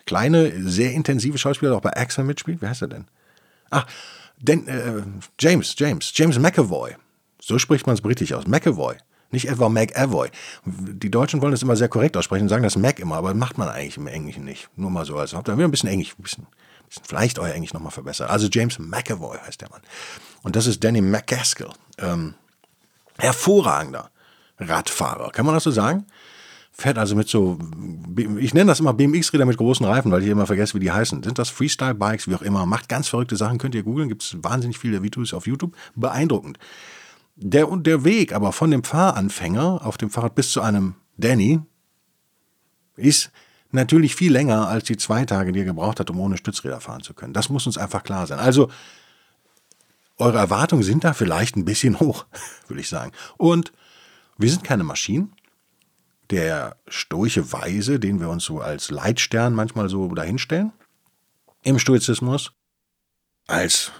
Kleine, 0.05 0.51
sehr 0.63 0.91
intensive 0.91 1.37
Schauspieler, 1.37 1.71
der 1.71 1.77
auch 1.77 1.81
bei 1.81 1.95
Axel 1.95 2.23
mitspielt. 2.23 2.61
Wie 2.61 2.67
heißt 2.67 2.81
er 2.81 2.89
denn? 2.89 3.05
Ach, 3.69 3.87
den, 4.37 4.67
äh, 4.67 5.01
James, 5.39 5.75
James, 5.77 6.11
James 6.13 6.37
McAvoy. 6.37 6.95
So 7.41 7.57
spricht 7.59 7.87
man 7.87 7.95
es 7.95 8.01
britisch 8.01 8.33
aus. 8.33 8.45
McAvoy. 8.45 8.95
Nicht 9.31 9.47
etwa 9.47 9.69
McAvoy. 9.69 10.29
Die 10.65 11.09
Deutschen 11.09 11.41
wollen 11.41 11.53
es 11.53 11.63
immer 11.63 11.75
sehr 11.75 11.89
korrekt 11.89 12.15
aussprechen 12.17 12.47
sagen 12.47 12.63
das 12.63 12.77
Mac 12.77 12.99
immer, 12.99 13.15
aber 13.15 13.33
macht 13.33 13.57
man 13.57 13.69
eigentlich 13.69 13.97
im 13.97 14.07
Englischen 14.07 14.43
nicht. 14.43 14.69
Nur 14.75 14.91
mal 14.91 15.05
so, 15.05 15.17
also 15.17 15.37
habt 15.37 15.49
ihr 15.49 15.57
wieder 15.57 15.67
ein 15.67 15.71
bisschen 15.71 15.89
Englisch, 15.89 16.15
ein 16.17 16.23
vielleicht 16.89 17.39
euer 17.39 17.53
Englisch 17.53 17.73
nochmal 17.73 17.91
verbessert. 17.91 18.29
Also 18.29 18.47
James 18.51 18.79
McAvoy 18.79 19.37
heißt 19.37 19.61
der 19.61 19.69
Mann. 19.69 19.81
Und 20.43 20.55
das 20.55 20.67
ist 20.67 20.83
Danny 20.83 21.01
McCaskill. 21.01 21.69
Ähm, 21.97 22.35
hervorragender 23.17 24.09
Radfahrer. 24.59 25.31
Kann 25.31 25.45
man 25.45 25.55
das 25.55 25.63
so 25.63 25.71
sagen? 25.71 26.05
Fährt 26.71 26.97
also 26.97 27.15
mit 27.15 27.29
so, 27.29 27.57
ich 28.37 28.53
nenne 28.53 28.67
das 28.67 28.81
immer 28.81 28.93
BMX-Räder 28.93 29.45
mit 29.45 29.55
großen 29.55 29.85
Reifen, 29.85 30.11
weil 30.11 30.23
ich 30.23 30.27
immer 30.27 30.45
vergesse, 30.45 30.73
wie 30.73 30.81
die 30.81 30.91
heißen. 30.91 31.23
Sind 31.23 31.39
das 31.39 31.49
Freestyle-Bikes, 31.49 32.27
wie 32.27 32.35
auch 32.35 32.41
immer. 32.41 32.65
Macht 32.65 32.89
ganz 32.89 33.07
verrückte 33.07 33.37
Sachen, 33.37 33.59
könnt 33.59 33.75
ihr 33.75 33.83
googeln, 33.83 34.09
gibt 34.09 34.23
es 34.23 34.35
wahnsinnig 34.43 34.77
viele 34.77 35.01
Videos 35.01 35.33
auf 35.33 35.47
YouTube. 35.47 35.75
Beeindruckend. 35.95 36.59
Der, 37.37 37.67
der 37.77 38.03
Weg 38.03 38.33
aber 38.33 38.51
von 38.51 38.71
dem 38.71 38.83
Fahranfänger 38.83 39.85
auf 39.85 39.97
dem 39.97 40.09
Fahrrad 40.09 40.35
bis 40.35 40.51
zu 40.51 40.61
einem 40.61 40.95
Danny 41.17 41.61
ist 42.97 43.31
natürlich 43.75 44.15
viel 44.15 44.31
länger 44.31 44.67
als 44.67 44.85
die 44.85 44.97
zwei 44.97 45.25
Tage, 45.25 45.51
die 45.51 45.59
er 45.59 45.65
gebraucht 45.65 45.99
hat, 45.99 46.09
um 46.09 46.19
ohne 46.19 46.37
Stützräder 46.37 46.79
fahren 46.79 47.03
zu 47.03 47.13
können. 47.13 47.33
Das 47.33 47.49
muss 47.49 47.65
uns 47.67 47.77
einfach 47.77 48.03
klar 48.03 48.27
sein. 48.27 48.39
Also, 48.39 48.69
eure 50.17 50.37
Erwartungen 50.37 50.83
sind 50.83 51.03
da 51.03 51.13
vielleicht 51.13 51.55
ein 51.55 51.65
bisschen 51.65 51.99
hoch, 51.99 52.25
würde 52.67 52.81
ich 52.81 52.89
sagen. 52.89 53.11
Und 53.37 53.71
wir 54.37 54.49
sind 54.49 54.63
keine 54.63 54.83
Maschinen. 54.83 55.33
Der 56.31 56.77
stoische 56.87 57.51
Weise, 57.51 57.99
den 57.99 58.19
wir 58.19 58.29
uns 58.29 58.45
so 58.45 58.59
als 58.59 58.89
Leitstern 58.89 59.53
manchmal 59.53 59.89
so 59.89 60.07
dahinstellen, 60.15 60.71
im 61.61 61.77
Stoizismus, 61.77 62.51
als 63.47 63.91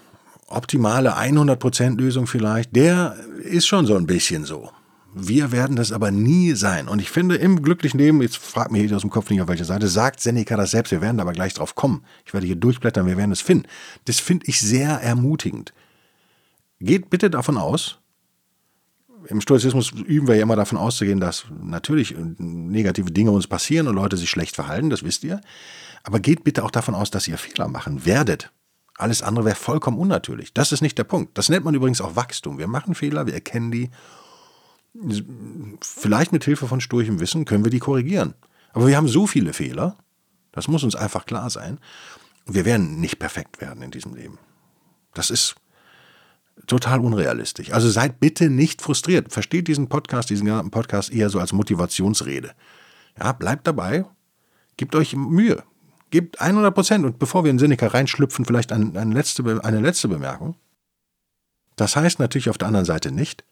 optimale 0.47 1.17
100% 1.17 1.97
Lösung 1.97 2.25
vielleicht, 2.25 2.75
der 2.75 3.15
ist 3.43 3.67
schon 3.67 3.85
so 3.85 3.95
ein 3.95 4.07
bisschen 4.07 4.45
so. 4.45 4.71
Wir 5.17 5.53
werden 5.53 5.77
das 5.77 5.93
aber 5.93 6.11
nie 6.11 6.55
sein. 6.55 6.89
Und 6.89 7.01
ich 7.01 7.09
finde, 7.09 7.35
im 7.35 7.61
glücklichen 7.61 7.97
Leben, 7.97 8.21
jetzt 8.21 8.35
fragt 8.35 8.71
mich 8.71 8.93
aus 8.93 8.99
dem 8.99 9.09
Kopf 9.09 9.29
nicht 9.29 9.41
auf 9.41 9.47
welche 9.47 9.63
Seite, 9.63 9.87
sagt 9.87 10.19
Seneca 10.19 10.57
das 10.57 10.71
selbst, 10.71 10.91
wir 10.91 10.99
werden 10.99 11.21
aber 11.21 11.31
gleich 11.31 11.53
drauf 11.53 11.73
kommen. 11.73 12.03
Ich 12.25 12.33
werde 12.33 12.45
hier 12.45 12.57
durchblättern, 12.57 13.07
wir 13.07 13.15
werden 13.15 13.31
es 13.31 13.39
finden. 13.39 13.65
Das 14.03 14.19
finde 14.19 14.45
ich 14.47 14.59
sehr 14.59 14.89
ermutigend. 14.89 15.73
Geht 16.81 17.09
bitte 17.09 17.29
davon 17.29 17.57
aus, 17.57 17.99
im 19.29 19.39
Stoizismus 19.39 19.91
üben 19.91 20.27
wir 20.27 20.35
ja 20.35 20.41
immer 20.41 20.57
davon 20.57 20.77
auszugehen, 20.77 21.21
dass 21.21 21.45
natürlich 21.63 22.13
negative 22.37 23.09
Dinge 23.09 23.31
uns 23.31 23.47
passieren 23.47 23.87
und 23.87 23.95
Leute 23.95 24.17
sich 24.17 24.29
schlecht 24.29 24.53
verhalten, 24.53 24.89
das 24.89 25.03
wisst 25.03 25.23
ihr. 25.23 25.39
Aber 26.03 26.19
geht 26.19 26.43
bitte 26.43 26.61
auch 26.65 26.71
davon 26.71 26.93
aus, 26.93 27.09
dass 27.09 27.25
ihr 27.29 27.37
Fehler 27.37 27.69
machen 27.69 28.05
werdet. 28.05 28.51
Alles 28.97 29.21
andere 29.21 29.45
wäre 29.45 29.55
vollkommen 29.55 29.97
unnatürlich. 29.97 30.53
Das 30.53 30.73
ist 30.73 30.81
nicht 30.81 30.97
der 30.97 31.05
Punkt. 31.05 31.37
Das 31.37 31.47
nennt 31.47 31.63
man 31.63 31.73
übrigens 31.73 32.01
auch 32.01 32.17
Wachstum. 32.17 32.57
Wir 32.57 32.67
machen 32.67 32.95
Fehler, 32.95 33.25
wir 33.25 33.33
erkennen 33.33 33.71
die. 33.71 33.89
Vielleicht 35.81 36.31
mit 36.31 36.45
Hilfe 36.45 36.67
von 36.67 36.81
sturchem 36.81 37.19
Wissen 37.19 37.45
können 37.45 37.63
wir 37.63 37.71
die 37.71 37.79
korrigieren. 37.79 38.33
Aber 38.73 38.87
wir 38.87 38.97
haben 38.97 39.07
so 39.07 39.27
viele 39.27 39.53
Fehler, 39.53 39.97
das 40.51 40.67
muss 40.67 40.83
uns 40.83 40.95
einfach 40.95 41.25
klar 41.25 41.49
sein. 41.49 41.79
Wir 42.45 42.65
werden 42.65 42.99
nicht 42.99 43.19
perfekt 43.19 43.59
werden 43.59 43.81
in 43.81 43.91
diesem 43.91 44.15
Leben. 44.15 44.37
Das 45.13 45.29
ist 45.29 45.55
total 46.67 46.99
unrealistisch. 46.99 47.71
Also 47.71 47.89
seid 47.89 48.19
bitte 48.19 48.49
nicht 48.49 48.81
frustriert. 48.81 49.31
Versteht 49.31 49.67
diesen 49.67 49.89
Podcast, 49.89 50.29
diesen 50.29 50.45
gesamten 50.45 50.71
Podcast 50.71 51.11
eher 51.11 51.29
so 51.29 51.39
als 51.39 51.53
Motivationsrede. 51.53 52.53
Ja, 53.19 53.31
bleibt 53.33 53.67
dabei, 53.67 54.05
gebt 54.77 54.95
euch 54.95 55.15
Mühe, 55.15 55.63
gebt 56.11 56.39
100 56.39 56.73
Prozent. 56.73 57.05
Und 57.05 57.19
bevor 57.19 57.43
wir 57.43 57.51
in 57.51 57.59
Seneca 57.59 57.87
reinschlüpfen, 57.87 58.45
vielleicht 58.45 58.71
eine, 58.71 59.13
letzte, 59.13 59.63
eine 59.63 59.79
letzte 59.79 60.07
Bemerkung. 60.07 60.55
Das 61.75 61.95
heißt 61.95 62.19
natürlich 62.19 62.49
auf 62.49 62.57
der 62.57 62.67
anderen 62.67 62.85
Seite 62.85 63.11
nicht, 63.11 63.43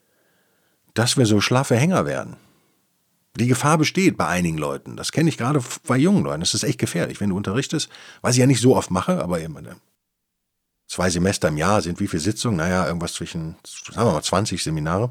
dass 0.93 1.17
wir 1.17 1.25
so 1.25 1.41
schlaffe 1.41 1.75
Hänger 1.75 2.05
werden. 2.05 2.37
Die 3.35 3.47
Gefahr 3.47 3.77
besteht 3.79 4.15
bei 4.15 4.27
einigen 4.27 4.59
Leuten. 4.59 4.95
Das 4.95 5.11
kenne 5.11 5.29
ich 5.29 5.37
gerade 5.37 5.59
bei 5.87 5.97
jungen 5.97 6.23
Leuten. 6.23 6.41
Das 6.41 6.53
ist 6.53 6.63
echt 6.63 6.77
gefährlich. 6.77 7.19
Wenn 7.19 7.29
du 7.29 7.37
unterrichtest, 7.37 7.89
was 8.21 8.35
ich 8.35 8.39
ja 8.39 8.45
nicht 8.45 8.61
so 8.61 8.75
oft 8.75 8.91
mache, 8.91 9.23
aber 9.23 9.39
immer 9.39 9.61
zwei 10.93 11.09
Semester 11.09 11.47
im 11.47 11.57
Jahr 11.57 11.81
sind 11.81 11.99
wie 11.99 12.07
viele 12.07 12.21
Sitzungen? 12.21 12.57
Naja, 12.57 12.85
irgendwas 12.85 13.13
zwischen, 13.13 13.55
sagen 13.91 14.07
wir 14.07 14.13
mal, 14.13 14.21
20 14.21 14.61
Seminare. 14.63 15.09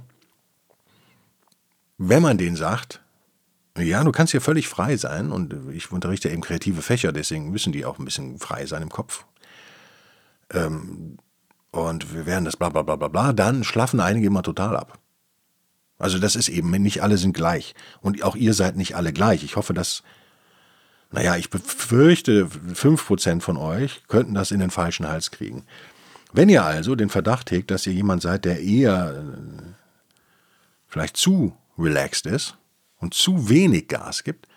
Wenn 1.99 2.23
man 2.23 2.39
denen 2.39 2.57
sagt, 2.57 3.01
ja, 3.77 4.05
du 4.05 4.13
kannst 4.13 4.31
hier 4.31 4.41
völlig 4.41 4.69
frei 4.69 4.97
sein 4.97 5.33
und 5.33 5.55
ich 5.73 5.91
unterrichte 5.91 6.29
eben 6.29 6.43
kreative 6.43 6.83
Fächer, 6.83 7.13
deswegen 7.13 7.51
müssen 7.51 7.73
die 7.73 7.85
auch 7.85 7.99
ein 7.99 8.05
bisschen 8.05 8.39
frei 8.39 8.67
sein 8.67 8.83
im 8.83 8.91
Kopf. 8.91 9.25
Ähm, 10.51 11.19
und 11.71 12.15
wir 12.15 12.27
werden 12.27 12.45
das 12.45 12.57
bla 12.57 12.69
bla 12.69 12.83
bla 12.83 12.97
bla 12.97 13.09
bla, 13.09 13.33
dann 13.33 13.65
schlaffen 13.65 14.01
einige 14.01 14.27
immer 14.27 14.43
total 14.43 14.77
ab. 14.77 14.99
Also 16.03 16.19
das 16.19 16.35
ist 16.35 16.49
eben, 16.49 16.71
nicht 16.71 17.03
alle 17.03 17.17
sind 17.17 17.33
gleich. 17.33 17.75
Und 18.01 18.23
auch 18.25 18.35
ihr 18.35 18.55
seid 18.55 18.77
nicht 18.77 18.97
alle 18.97 19.13
gleich. 19.13 19.45
Ich 19.45 19.57
hoffe, 19.57 19.73
dass 19.73 20.03
naja, 21.13 21.37
ich 21.37 21.51
befürchte, 21.51 22.47
5% 22.47 23.41
von 23.41 23.57
euch 23.57 24.03
könnten 24.09 24.35
das 24.35 24.51
in 24.51 24.61
den 24.61 24.71
falschen 24.71 25.07
Hals 25.07 25.31
kriegen. 25.31 25.65
Wenn 26.33 26.49
ihr 26.49 26.65
also 26.65 26.97
den 26.97 27.11
Verdacht 27.11 27.51
hegt, 27.51 27.71
dass 27.71 27.87
ihr 27.87 27.93
jemand 27.93 28.23
seid, 28.23 28.47
der 28.47 28.61
eher 28.61 29.23
äh, 29.23 29.63
vielleicht 30.89 31.19
zu 31.19 31.55
relaxed 31.79 32.27
ist 32.27 32.57
und 32.99 33.15
zu 33.15 33.49
wenig 33.51 33.89
Gas 33.89 34.25
gibt, 34.25 34.49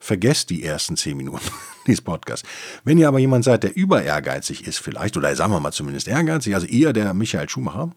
vergesst 0.00 0.50
die 0.50 0.64
ersten 0.64 0.96
10 0.96 1.16
Minuten 1.16 1.48
dieses 1.86 2.02
Podcasts. 2.02 2.46
Wenn 2.84 2.98
ihr 2.98 3.08
aber 3.08 3.20
jemand 3.20 3.44
seid, 3.44 3.62
der 3.62 3.76
über 3.76 4.02
ehrgeizig 4.02 4.66
ist 4.66 4.78
vielleicht, 4.78 5.16
oder 5.16 5.34
sagen 5.36 5.52
wir 5.52 5.60
mal 5.60 5.72
zumindest 5.72 6.08
ehrgeizig, 6.08 6.54
also 6.54 6.66
eher 6.66 6.92
der 6.92 7.14
Michael 7.14 7.48
Schumacher, 7.48 7.92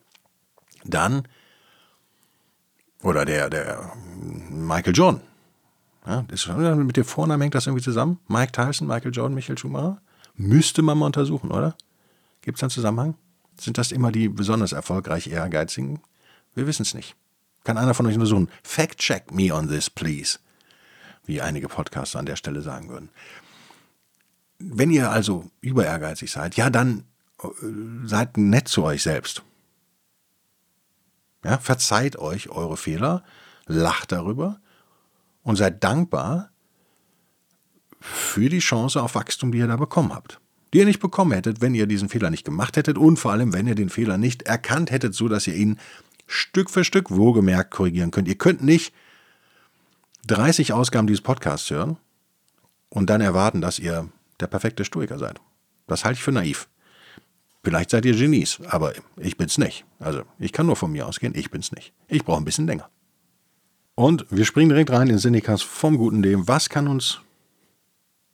dann, 0.86 1.28
oder 3.04 3.26
der, 3.26 3.50
der 3.50 3.94
Michael 4.50 4.94
John, 4.96 5.22
ja, 6.06 6.24
das, 6.28 6.48
mit 6.48 6.98
dem 6.98 7.06
Vornamen 7.06 7.42
hängt 7.42 7.56
das 7.56 7.66
irgendwie 7.66 7.84
zusammen? 7.84 8.20
Mike 8.28 8.52
Tyson, 8.52 8.88
Michael 8.88 9.12
Jordan, 9.12 9.34
Michael 9.34 9.58
Schumacher? 9.58 10.02
Müsste 10.36 10.82
man 10.82 10.98
mal 10.98 11.08
untersuchen, 11.08 11.52
oder? 11.52 11.76
Gibt 12.42 12.58
es 12.58 12.64
einen 12.64 12.70
Zusammenhang? 12.70 13.16
Sind 13.60 13.78
das 13.78 13.92
immer 13.92 14.12
die 14.12 14.30
besonders 14.30 14.72
erfolgreich 14.72 15.28
ehrgeizigen? 15.28 16.00
Wir 16.54 16.68
wissen 16.68 16.84
es 16.84 16.94
nicht. 16.94 17.16
Kann 17.64 17.78
einer 17.78 17.96
von 17.96 18.06
euch 18.06 18.14
untersuchen? 18.14 18.50
Fact 18.62 19.00
check 19.00 19.32
me 19.32 19.54
on 19.54 19.68
this, 19.68 19.90
please. 19.90 20.38
Wie 21.26 21.42
einige 21.42 21.68
Podcaster 21.68 22.20
an 22.20 22.28
der 22.28 22.36
Stelle 22.36 22.62
sagen 22.62 22.90
würden. 22.90 23.10
Wenn 24.60 24.92
ihr 24.92 25.10
also 25.10 25.50
über 25.62 25.86
ehrgeizig 25.86 26.32
seid, 26.32 26.56
ja, 26.56 26.70
dann 26.70 27.04
äh, 27.42 27.48
seid 28.06 28.38
nett 28.38 28.68
zu 28.68 28.84
euch 28.84 29.02
selbst. 29.02 29.44
Ja, 31.46 31.60
verzeiht 31.60 32.18
euch 32.18 32.50
eure 32.50 32.76
Fehler, 32.76 33.24
lacht 33.68 34.12
darüber 34.12 34.60
und 35.44 35.58
seid 35.58 35.84
dankbar 35.84 36.50
für 38.00 38.50
die 38.50 38.60
Chance 38.60 39.02
auf 39.02 39.14
Wachstum, 39.14 39.52
die 39.52 39.60
ihr 39.60 39.68
da 39.68 39.76
bekommen 39.76 40.12
habt. 40.12 40.40
Die 40.74 40.80
ihr 40.80 40.86
nicht 40.86 41.00
bekommen 41.00 41.34
hättet, 41.34 41.62
wenn 41.62 41.76
ihr 41.76 41.86
diesen 41.86 42.10
Fehler 42.10 42.32
nicht 42.32 42.46
gemacht 42.46 42.78
hättet 42.78 42.98
und 42.98 43.18
vor 43.18 43.32
allem, 43.32 43.54
wenn 43.54 43.68
ihr 43.68 43.76
den 43.76 43.90
Fehler 43.90 44.18
nicht 44.18 44.42
erkannt 44.42 44.90
hättet, 44.90 45.14
so 45.14 45.28
dass 45.28 45.46
ihr 45.46 45.54
ihn 45.54 45.80
Stück 46.26 46.72
für 46.72 46.84
Stück 46.84 47.12
wohlgemerkt 47.12 47.70
korrigieren 47.70 48.10
könnt. 48.10 48.28
Ihr 48.28 48.40
könnt 48.40 48.64
nicht 48.64 48.92
30 50.26 50.74
Ausgaben 50.74 51.06
dieses 51.06 51.22
Podcasts 51.22 51.70
hören 51.70 51.98
und 52.90 53.12
dann 53.12 53.22
erwarten, 53.22 53.62
dass 53.62 53.78
ihr 53.78 54.10
der 54.40 54.48
perfekte 54.48 54.84
Stoiker 54.84 55.20
seid. 55.20 55.40
Das 55.86 56.06
halte 56.06 56.18
ich 56.18 56.24
für 56.24 56.32
naiv. 56.32 56.68
Vielleicht 57.66 57.90
seid 57.90 58.06
ihr 58.06 58.16
Genies, 58.16 58.60
aber 58.70 58.94
ich 59.18 59.38
bin's 59.38 59.58
nicht. 59.58 59.86
Also, 60.00 60.22
ich 60.40 60.54
kann 60.54 60.68
nur 60.68 60.76
von 60.76 60.92
mir 60.92 61.08
ausgehen, 61.08 61.34
ich 61.36 61.50
bin's 61.50 61.72
nicht. 61.72 61.94
Ich 62.08 62.24
brauche 62.24 62.38
ein 62.38 62.46
bisschen 62.46 62.68
länger. 62.68 62.90
Und 63.96 64.26
wir 64.30 64.46
springen 64.46 64.70
direkt 64.70 64.92
rein 64.92 65.10
in 65.10 65.18
Senecas 65.18 65.62
vom 65.64 65.98
guten 65.98 66.22
Leben. 66.22 66.48
Was 66.48 66.70
kann 66.70 66.88
uns 66.88 67.22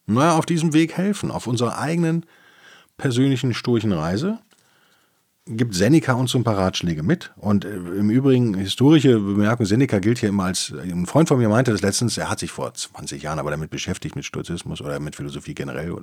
naja, 0.06 0.38
auf 0.38 0.46
diesem 0.46 0.74
Weg 0.74 0.98
helfen, 0.98 1.32
auf 1.32 1.48
unserer 1.48 1.80
eigenen 1.80 2.26
persönlichen 2.98 3.54
stoischen 3.54 3.94
Reise? 3.94 4.40
gibt 5.48 5.74
Seneca 5.74 6.14
uns 6.14 6.32
so 6.32 6.38
ein 6.38 6.44
paar 6.44 6.58
Ratschläge 6.58 7.04
mit. 7.04 7.32
Und 7.36 7.66
äh, 7.66 7.70
im 7.70 8.10
Übrigen, 8.10 8.54
historische 8.54 9.20
Bemerkung, 9.20 9.66
Seneca 9.66 10.00
gilt 10.00 10.20
hier 10.20 10.30
immer 10.30 10.46
als, 10.46 10.74
ein 10.82 11.06
Freund 11.06 11.28
von 11.28 11.40
mir 11.40 11.50
meinte 11.50 11.72
das 11.72 11.82
letztens, 11.82 12.18
er 12.18 12.30
hat 12.30 12.40
sich 12.40 12.52
vor 12.52 12.74
20 12.74 13.22
Jahren 13.24 13.40
aber 13.40 13.52
damit 13.52 13.70
beschäftigt, 13.70 14.16
mit 14.16 14.26
Stoizismus 14.26 14.82
oder 14.82 15.00
mit 15.00 15.16
Philosophie 15.16 15.54
generell. 15.54 15.96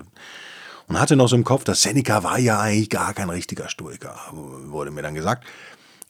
Und 0.88 0.99
hatte 0.99 1.16
noch 1.16 1.28
so 1.28 1.37
im 1.37 1.45
Kopf, 1.45 1.64
dass 1.64 1.83
Seneca 1.83 2.23
war 2.25 2.38
ja 2.38 2.61
eigentlich 2.61 2.90
gar 2.90 3.12
kein 3.12 3.28
richtiger 3.28 3.68
Stoiker, 3.68 4.16
wurde 4.33 4.90
mir 4.90 5.02
dann 5.02 5.14
gesagt. 5.14 5.47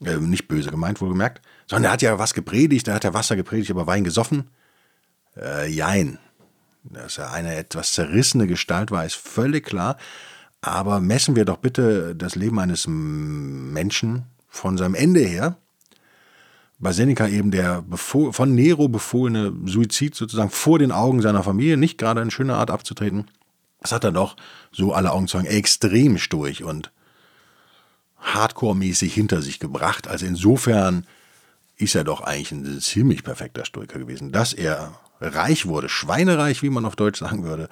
Äh, 0.05 0.17
nicht 0.19 0.47
böse 0.47 0.71
gemeint, 0.71 1.01
wohlgemerkt. 1.01 1.43
Sondern 1.67 1.91
er 1.91 1.93
hat 1.93 2.03
ja 2.03 2.19
was 2.19 2.33
gepredigt, 2.33 2.87
er 2.87 2.95
hat 2.95 3.05
ja 3.05 3.13
Wasser 3.13 3.35
gepredigt, 3.35 3.73
aber 3.73 3.89
Wein 3.89 4.05
gesoffen. 4.05 4.51
Äh, 5.37 5.69
jein. 5.69 6.19
Dass 6.85 7.19
er 7.19 7.33
eine 7.33 7.57
etwas 7.57 7.93
zerrissene 7.93 8.47
Gestalt 8.47 8.93
war, 8.93 9.05
ist 9.05 9.17
völlig 9.17 9.67
klar. 9.67 9.97
Aber 10.61 11.01
messen 11.01 11.35
wir 11.35 11.45
doch 11.45 11.59
bitte 11.59 12.15
das 12.15 12.37
Leben 12.37 12.61
eines 12.61 12.87
Menschen 12.87 14.27
von 14.49 14.79
seinem 14.79 14.95
Ende 14.95 15.21
her. 15.21 15.57
Bei 16.79 16.93
Seneca 16.93 17.27
eben 17.27 17.51
der 17.51 17.85
von 17.97 18.55
Nero 18.55 18.89
befohlene 18.89 19.53
Suizid 19.67 20.15
sozusagen 20.15 20.51
vor 20.51 20.79
den 20.79 20.93
Augen 20.93 21.21
seiner 21.21 21.43
Familie, 21.43 21.77
nicht 21.77 21.99
gerade 21.99 22.23
in 22.23 22.31
schöner 22.31 22.57
Art 22.57 22.71
abzutreten. 22.71 23.29
Das 23.81 23.93
hat 23.93 24.05
er 24.05 24.13
doch, 24.13 24.37
so 24.73 24.93
alle 24.93 25.13
Augenzeugen, 25.13 25.47
extrem 25.47 26.19
stoisch 26.19 26.63
und 26.63 26.91
hardcore-mäßig 28.21 29.15
hinter 29.15 29.43
sich 29.43 29.61
gebracht. 29.61 30.09
Also 30.09 30.27
insofern 30.27 31.07
ist 31.77 31.95
er 31.95 32.05
doch 32.05 32.21
eigentlich 32.21 32.53
ein 32.53 32.81
ziemlich 32.81 33.23
perfekter 33.23 33.65
Stoiker 33.65 33.99
gewesen. 33.99 34.33
Dass 34.33 34.53
er 34.53 34.99
reich 35.21 35.67
wurde, 35.67 35.89
schweinereich, 35.89 36.63
wie 36.63 36.71
man 36.71 36.85
auf 36.85 36.97
Deutsch 36.97 37.21
sagen 37.21 37.45
würde, 37.45 37.69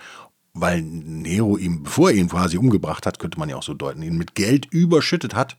weil 0.54 0.80
Nero 0.80 1.56
ihm, 1.56 1.82
bevor 1.82 2.10
er 2.10 2.16
ihn 2.16 2.28
quasi 2.28 2.56
umgebracht 2.56 3.04
hat, 3.04 3.18
könnte 3.18 3.38
man 3.38 3.48
ja 3.48 3.56
auch 3.56 3.62
so 3.62 3.74
deuten, 3.74 4.02
ihn 4.02 4.16
mit 4.16 4.34
Geld 4.34 4.66
überschüttet 4.66 5.34
hat. 5.34 5.56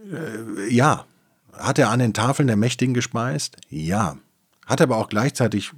Äh, 0.00 0.72
ja. 0.72 1.06
Hat 1.52 1.78
er 1.78 1.90
an 1.90 2.00
den 2.00 2.14
Tafeln 2.14 2.48
der 2.48 2.56
Mächtigen 2.56 2.94
gespeist? 2.94 3.56
Ja. 3.68 4.18
Hat 4.66 4.80
er 4.80 4.84
aber 4.84 4.96
auch 4.96 5.08
gleichzeitig 5.08 5.70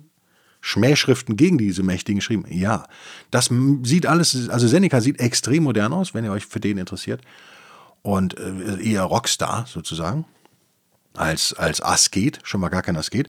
Schmähschriften 0.67 1.37
gegen 1.37 1.59
diese 1.59 1.85
Mächtigen 1.85 2.19
geschrieben? 2.19 2.45
Ja. 2.51 2.89
Das 3.31 3.51
sieht 3.85 4.05
alles, 4.05 4.49
also 4.49 4.67
Seneca 4.67 5.01
sieht 5.01 5.21
extrem 5.21 5.63
modern 5.63 5.93
aus, 5.93 6.13
wenn 6.13 6.25
ihr 6.25 6.33
euch 6.33 6.45
für 6.45 6.59
den 6.59 6.77
interessiert. 6.77 7.23
Und 8.03 8.37
äh, 8.37 8.83
eher 8.83 9.05
Rockstar 9.05 9.67
sozusagen. 9.69 10.25
Als, 11.15 11.55
als 11.55 11.81
Asket, 11.81 12.41
schon 12.43 12.61
mal 12.61 12.69
gar 12.69 12.83
kein 12.83 12.97
Asket. 12.97 13.29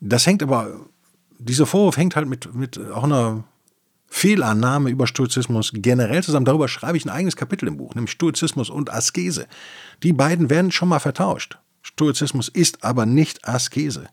Das 0.00 0.26
hängt 0.26 0.42
aber, 0.42 0.88
dieser 1.38 1.66
Vorwurf 1.66 1.96
hängt 1.96 2.16
halt 2.16 2.26
mit, 2.26 2.52
mit 2.52 2.78
auch 2.78 3.04
einer 3.04 3.44
Fehlannahme 4.08 4.90
über 4.90 5.06
Stoizismus 5.06 5.70
generell 5.72 6.24
zusammen. 6.24 6.46
Darüber 6.46 6.66
schreibe 6.66 6.96
ich 6.96 7.04
ein 7.04 7.10
eigenes 7.10 7.36
Kapitel 7.36 7.68
im 7.68 7.76
Buch, 7.76 7.94
nämlich 7.94 8.10
Stoizismus 8.10 8.70
und 8.70 8.92
Askese. 8.92 9.46
Die 10.02 10.12
beiden 10.12 10.50
werden 10.50 10.72
schon 10.72 10.88
mal 10.88 10.98
vertauscht. 10.98 11.58
Stoizismus 11.82 12.48
ist 12.48 12.82
aber 12.82 13.06
nicht 13.06 13.46
Askese. 13.46 14.08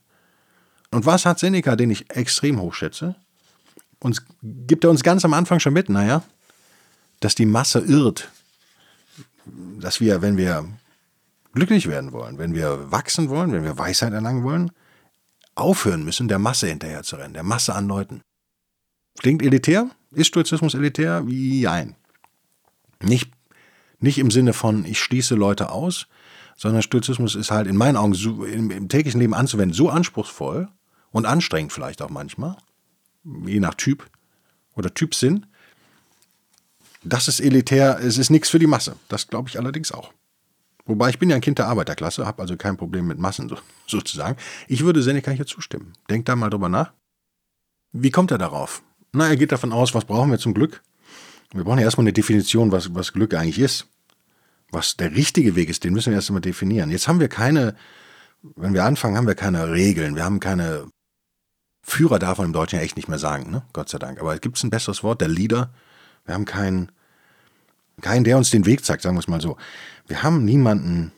Und 0.93 1.05
was 1.05 1.25
hat 1.25 1.39
Seneca, 1.39 1.75
den 1.75 1.89
ich 1.89 2.09
extrem 2.15 2.61
hochschätze? 2.61 3.15
Uns 3.99 4.23
gibt 4.41 4.83
er 4.83 4.89
uns 4.89 5.03
ganz 5.03 5.25
am 5.25 5.33
Anfang 5.33 5.59
schon 5.59 5.73
mit, 5.73 5.89
naja, 5.89 6.23
dass 7.19 7.35
die 7.35 7.45
Masse 7.45 7.79
irrt. 7.79 8.29
Dass 9.79 9.99
wir, 9.99 10.21
wenn 10.21 10.37
wir 10.37 10.65
glücklich 11.53 11.87
werden 11.87 12.11
wollen, 12.11 12.37
wenn 12.37 12.53
wir 12.53 12.91
wachsen 12.91 13.29
wollen, 13.29 13.51
wenn 13.51 13.63
wir 13.63 13.77
Weisheit 13.77 14.13
erlangen 14.13 14.43
wollen, 14.43 14.71
aufhören 15.55 16.03
müssen, 16.03 16.27
der 16.27 16.39
Masse 16.39 16.67
hinterher 16.67 17.03
zu 17.03 17.15
rennen, 17.15 17.33
der 17.33 17.43
Masse 17.43 17.73
an 17.75 17.87
Leuten. 17.87 18.21
Klingt 19.19 19.41
elitär? 19.41 19.89
Ist 20.11 20.27
Stoizismus 20.27 20.73
elitär? 20.73 21.23
Nein. 21.25 21.95
Nicht, 23.01 23.31
nicht 23.99 24.17
im 24.17 24.31
Sinne 24.31 24.53
von, 24.53 24.85
ich 24.85 24.99
schließe 24.99 25.35
Leute 25.35 25.71
aus, 25.71 26.07
sondern 26.55 26.81
Stoizismus 26.81 27.35
ist 27.35 27.51
halt 27.51 27.67
in 27.67 27.77
meinen 27.77 27.97
Augen 27.97 28.13
so, 28.13 28.45
im, 28.45 28.71
im, 28.71 28.89
täglichen 28.89 29.19
Leben 29.19 29.33
anzuwenden 29.33 29.75
so 29.75 29.89
anspruchsvoll 29.89 30.69
und 31.13 31.25
anstrengend 31.25 31.71
vielleicht 31.71 32.01
auch 32.01 32.09
manchmal, 32.09 32.57
je 33.23 33.61
nach 33.61 33.75
Typ 33.75 34.09
oder 34.75 34.93
Typsinn. 34.93 35.45
Das 37.03 37.27
ist 37.27 37.39
elitär, 37.39 37.99
es 38.01 38.17
ist 38.17 38.29
nichts 38.29 38.49
für 38.49 38.59
die 38.59 38.67
Masse. 38.67 38.97
Das 39.07 39.27
glaube 39.27 39.47
ich 39.47 39.57
allerdings 39.57 39.91
auch. 39.91 40.11
Wobei 40.85 41.09
ich 41.09 41.19
bin 41.19 41.29
ja 41.29 41.35
ein 41.35 41.41
Kind 41.41 41.59
der 41.59 41.67
Arbeiterklasse, 41.67 42.25
habe 42.25 42.41
also 42.41 42.57
kein 42.57 42.75
Problem 42.75 43.07
mit 43.07 43.19
Massen 43.19 43.47
so, 43.47 43.57
sozusagen. 43.87 44.37
Ich 44.67 44.83
würde 44.83 45.01
Seneca 45.01 45.31
hier 45.31 45.45
zustimmen. 45.45 45.93
Denkt 46.09 46.27
da 46.27 46.35
mal 46.35 46.49
drüber 46.49 46.67
nach. 46.67 46.91
Wie 47.93 48.11
kommt 48.11 48.31
er 48.31 48.37
darauf? 48.37 48.81
Na, 49.13 49.29
er 49.29 49.37
geht 49.37 49.51
davon 49.51 49.71
aus, 49.71 49.93
was 49.93 50.05
brauchen 50.05 50.31
wir 50.31 50.39
zum 50.39 50.53
Glück? 50.53 50.81
Wir 51.53 51.63
brauchen 51.63 51.77
ja 51.77 51.85
erstmal 51.85 52.03
eine 52.03 52.13
Definition, 52.13 52.71
was, 52.71 52.95
was 52.95 53.13
Glück 53.13 53.35
eigentlich 53.35 53.59
ist. 53.59 53.87
Was 54.71 54.97
der 54.97 55.15
richtige 55.15 55.55
Weg 55.55 55.69
ist, 55.69 55.83
den 55.83 55.93
müssen 55.93 56.09
wir 56.09 56.15
erst 56.15 56.29
einmal 56.29 56.41
definieren. 56.41 56.89
Jetzt 56.89 57.07
haben 57.07 57.19
wir 57.19 57.27
keine, 57.27 57.75
wenn 58.55 58.73
wir 58.73 58.83
anfangen, 58.83 59.15
haben 59.15 59.27
wir 59.27 59.35
keine 59.35 59.69
Regeln, 59.71 60.15
wir 60.15 60.23
haben 60.23 60.39
keine 60.39 60.87
Führer 61.83 62.17
davon 62.17 62.45
im 62.45 62.53
Deutschen 62.53 62.79
echt 62.79 62.95
nicht 62.95 63.09
mehr 63.09 63.19
sagen, 63.19 63.51
ne? 63.51 63.61
Gott 63.73 63.89
sei 63.89 63.99
Dank. 63.99 64.19
Aber 64.19 64.37
gibt 64.39 64.57
es 64.57 64.63
ein 64.63 64.69
besseres 64.69 65.03
Wort, 65.03 65.19
der 65.19 65.27
Leader? 65.27 65.69
Wir 66.25 66.33
haben 66.33 66.45
keinen, 66.45 66.89
keinen, 68.01 68.23
der 68.23 68.37
uns 68.37 68.49
den 68.49 68.65
Weg 68.65 68.85
zeigt, 68.85 69.03
sagen 69.03 69.15
wir 69.17 69.19
es 69.19 69.27
mal 69.27 69.41
so. 69.41 69.57
Wir 70.07 70.23
haben 70.23 70.45
niemanden, 70.45 71.11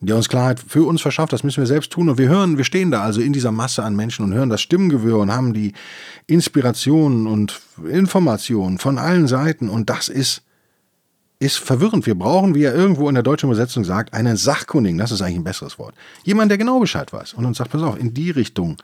der 0.00 0.14
uns 0.14 0.28
Klarheit 0.28 0.60
für 0.60 0.86
uns 0.86 1.02
verschafft, 1.02 1.32
das 1.32 1.42
müssen 1.42 1.60
wir 1.60 1.66
selbst 1.66 1.90
tun. 1.90 2.08
Und 2.08 2.18
wir 2.18 2.28
hören, 2.28 2.56
wir 2.56 2.64
stehen 2.64 2.92
da 2.92 3.02
also 3.02 3.20
in 3.20 3.32
dieser 3.32 3.50
Masse 3.50 3.82
an 3.82 3.96
Menschen 3.96 4.24
und 4.24 4.32
hören 4.32 4.48
das 4.48 4.60
Stimmengewirr 4.60 5.18
und 5.18 5.32
haben 5.32 5.52
die 5.52 5.72
Inspirationen 6.28 7.26
und 7.26 7.60
Informationen 7.90 8.78
von 8.78 8.96
allen 8.96 9.26
Seiten. 9.26 9.68
Und 9.68 9.90
das 9.90 10.08
ist, 10.08 10.42
ist 11.40 11.58
verwirrend. 11.58 12.06
Wir 12.06 12.14
brauchen, 12.14 12.54
wie 12.54 12.62
er 12.62 12.76
irgendwo 12.76 13.08
in 13.08 13.16
der 13.16 13.24
deutschen 13.24 13.48
Übersetzung 13.48 13.82
sagt, 13.82 14.14
einen 14.14 14.36
Sachkundigen. 14.36 14.98
Das 14.98 15.10
ist 15.10 15.20
eigentlich 15.20 15.38
ein 15.38 15.44
besseres 15.44 15.80
Wort. 15.80 15.96
Jemand, 16.22 16.52
der 16.52 16.58
genau 16.58 16.78
Bescheid 16.78 17.12
weiß 17.12 17.34
und 17.34 17.44
uns 17.44 17.58
sagt, 17.58 17.72
pass 17.72 17.82
auf, 17.82 17.98
in 17.98 18.14
die 18.14 18.30
Richtung 18.30 18.76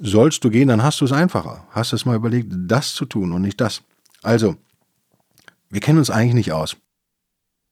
sollst 0.00 0.42
du 0.42 0.50
gehen, 0.50 0.68
dann 0.68 0.82
hast 0.82 1.00
du 1.00 1.04
es 1.04 1.12
einfacher. 1.12 1.66
Hast 1.70 1.92
du 1.92 1.96
es 1.96 2.04
mal 2.04 2.16
überlegt, 2.16 2.52
das 2.52 2.94
zu 2.94 3.04
tun 3.04 3.32
und 3.32 3.42
nicht 3.42 3.60
das. 3.60 3.82
Also, 4.22 4.56
wir 5.68 5.80
kennen 5.80 5.98
uns 5.98 6.10
eigentlich 6.10 6.34
nicht 6.34 6.52
aus. 6.52 6.76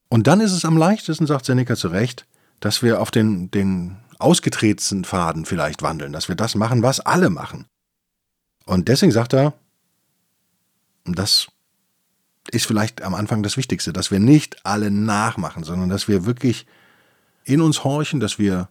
Und 0.09 0.27
dann 0.27 0.41
ist 0.41 0.53
es 0.53 0.65
am 0.65 0.77
leichtesten, 0.77 1.27
sagt 1.27 1.47
Seneca 1.47 1.75
zu 1.75 1.89
Recht, 1.89 2.27
dass 2.61 2.83
wir 2.83 3.01
auf 3.01 3.11
den, 3.11 3.51
den 3.51 3.97
ausgetretenen 4.19 5.05
Faden 5.05 5.45
vielleicht 5.45 5.83
wandeln, 5.83 6.13
dass 6.13 6.29
wir 6.29 6.37
das 6.37 6.55
machen, 6.55 6.83
was 6.83 7.01
alle 7.01 7.31
machen. 7.31 7.67
Und 8.67 8.89
deswegen 8.89 9.13
sagt 9.13 9.33
er, 9.33 9.55
das 11.05 11.49
ist 12.51 12.67
vielleicht 12.67 13.03
am 13.03 13.15
Anfang 13.15 13.43
das 13.43 13.57
Wichtigste, 13.57 13.93
dass 13.93 14.11
wir 14.11 14.19
nicht 14.19 14.65
alle 14.65 14.91
nachmachen, 14.91 15.65
sondern 15.65 15.89
dass 15.89 16.09
wir 16.09 16.27
wirklich 16.27 16.67
in 17.45 17.61
uns 17.61 17.85
horchen, 17.85 18.21
dass 18.21 18.39
wir 18.39 18.69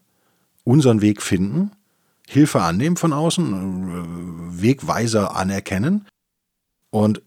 unseren 0.64 1.02
Weg 1.02 1.22
finden, 1.22 1.72
Hilfe 2.28 2.62
annehmen 2.62 2.98
von 2.98 3.14
außen, 3.14 4.62
Wegweiser 4.62 5.36
anerkennen 5.36 6.08
und 6.90 7.22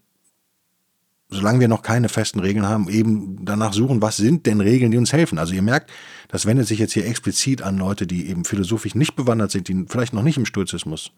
solange 1.29 1.61
wir 1.61 1.67
noch 1.67 1.81
keine 1.81 2.09
festen 2.09 2.39
Regeln 2.39 2.67
haben, 2.67 2.89
eben 2.89 3.45
danach 3.45 3.73
suchen, 3.73 4.01
was 4.01 4.17
sind 4.17 4.45
denn 4.45 4.59
Regeln, 4.59 4.91
die 4.91 4.97
uns 4.97 5.13
helfen. 5.13 5.39
Also 5.39 5.53
ihr 5.53 5.61
merkt, 5.61 5.89
das 6.27 6.45
wendet 6.45 6.67
sich 6.67 6.77
jetzt 6.77 6.91
hier 6.91 7.07
explizit 7.07 7.61
an 7.61 7.77
Leute, 7.77 8.05
die 8.05 8.29
eben 8.29 8.43
philosophisch 8.43 8.95
nicht 8.95 9.15
bewandert 9.15 9.51
sind, 9.51 9.69
die 9.69 9.85
vielleicht 9.87 10.13
noch 10.13 10.23
nicht 10.23 10.37
im 10.37 10.45
Stoizismus 10.45 11.11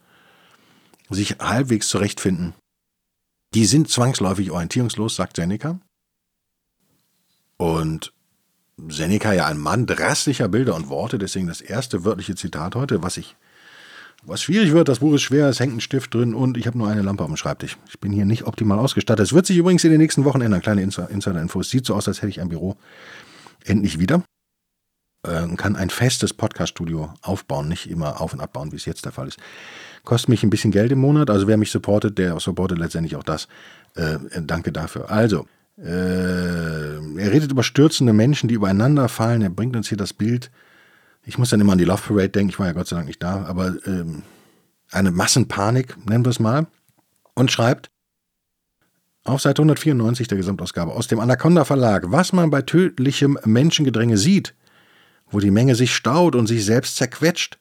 sich 1.10 1.38
halbwegs 1.40 1.90
zurechtfinden. 1.90 2.54
Die 3.54 3.66
sind 3.66 3.90
zwangsläufig 3.90 4.52
orientierungslos, 4.52 5.16
sagt 5.16 5.36
Seneca. 5.36 5.80
Und 7.58 8.14
Seneca 8.88 9.34
ja 9.34 9.46
ein 9.46 9.60
Mann 9.60 9.86
drastischer 9.86 10.48
Bilder 10.48 10.76
und 10.76 10.90
Worte, 10.90 11.18
deswegen 11.18 11.48
das 11.48 11.62
erste 11.62 12.06
wörtliche 12.06 12.36
Zitat 12.36 12.76
heute, 12.76 13.04
was 13.04 13.18
ich 13.18 13.36
was 14.26 14.42
schwierig 14.42 14.72
wird, 14.72 14.88
das 14.88 15.00
Buch 15.00 15.14
ist 15.14 15.22
schwer, 15.22 15.48
es 15.50 15.60
hängt 15.60 15.76
ein 15.76 15.82
Stift 15.82 16.14
drin 16.14 16.34
und 16.34 16.58
ich 16.58 16.68
habe 16.68 16.78
nur 16.78 16.88
eine 16.88 17.02
Lampe 17.02 17.24
auf 17.24 17.30
dem 17.30 17.38
Schreibtisch. 17.38 17.78
Ich 17.90 18.00
bin 18.00 18.12
hier 18.12 18.26
nicht 18.26 18.46
optimal 18.46 18.80
ausgestattet. 18.80 19.26
Es 19.26 19.34
wird 19.34 19.46
sich 19.46 19.58
übrigens 19.58 19.84
in 19.84 19.92
den 19.92 20.00
nächsten 20.00 20.24
Wochen 20.26 20.42
ändern. 20.42 20.62
Kleine 20.62 20.82
Insider-Info. 20.82 21.60
Es 21.60 21.70
sieht 21.70 21.86
so 21.86 21.94
aus, 21.96 22.08
als 22.08 22.22
hätte 22.22 22.30
ich 22.30 22.42
ein 22.42 22.50
Büro 22.50 22.78
endlich 23.66 24.00
wieder. 24.00 24.24
Äh, 25.26 25.48
kann 25.56 25.76
ein 25.76 25.90
festes 25.90 26.34
Podcast-Studio 26.34 27.14
aufbauen, 27.22 27.68
nicht 27.68 27.90
immer 27.90 28.22
auf- 28.22 28.34
und 28.34 28.42
abbauen, 28.42 28.72
wie 28.72 28.78
es 28.78 28.86
jetzt 28.86 29.06
der 29.06 29.12
Fall 29.12 29.28
ist. 29.28 29.40
Kostet 30.04 30.30
mich 30.30 30.44
ein 30.44 30.50
bisschen 30.50 30.72
Geld 30.72 30.92
im 30.92 31.00
Monat, 31.00 31.30
also 31.30 31.48
wer 31.48 31.58
mich 31.58 31.72
supportet, 31.72 32.18
der 32.18 32.38
supportet 32.40 32.78
letztendlich 32.78 33.16
auch 33.16 33.24
das. 33.24 33.48
Äh, 33.96 34.18
danke 34.42 34.72
dafür. 34.72 35.10
Also, 35.10 35.48
äh, 35.78 35.84
er 35.86 37.32
redet 37.32 37.52
über 37.52 37.64
stürzende 37.64 38.14
Menschen, 38.14 38.50
die 38.50 38.56
übereinander 38.56 39.08
fallen. 39.08 39.42
Er 39.42 39.50
bringt 39.50 39.76
uns 39.76 39.88
hier 39.88 39.98
das 39.98 40.14
Bild 40.14 40.52
ich 41.26 41.38
muss 41.38 41.50
dann 41.50 41.62
immer 41.62 41.74
an 41.74 41.78
die 41.78 41.86
Love 41.86 42.02
Parade 42.02 42.30
denken, 42.30 42.50
ich 42.50 42.60
war 42.60 42.68
ja 42.68 42.74
Gott 42.74 42.88
sei 42.88 42.96
Dank 42.96 43.08
nicht 43.08 43.24
da, 43.24 43.46
aber 43.46 43.76
ähm, 43.86 44.24
eine 44.92 45.12
Massenpanik, 45.12 45.98
nennen 46.06 46.26
wir 46.26 46.30
es 46.30 46.40
mal, 46.40 46.68
und 47.34 47.52
schreibt 47.52 47.90
auf 49.24 49.42
Seite 49.42 49.62
194 49.62 50.28
der 50.28 50.38
Gesamtausgabe 50.38 50.92
aus 50.92 51.08
dem 51.08 51.20
Anaconda 51.20 51.64
Verlag, 51.64 52.12
was 52.12 52.34
man 52.34 52.50
bei 52.50 52.62
tödlichem 52.62 53.38
Menschengedränge 53.46 54.18
sieht, 54.18 54.54
wo 55.32 55.40
die 55.40 55.52
Menge 55.52 55.76
sich 55.76 55.96
staut 55.96 56.36
und 56.36 56.48
sich 56.48 56.66
selbst 56.66 56.98
zerquetscht. 56.98 57.58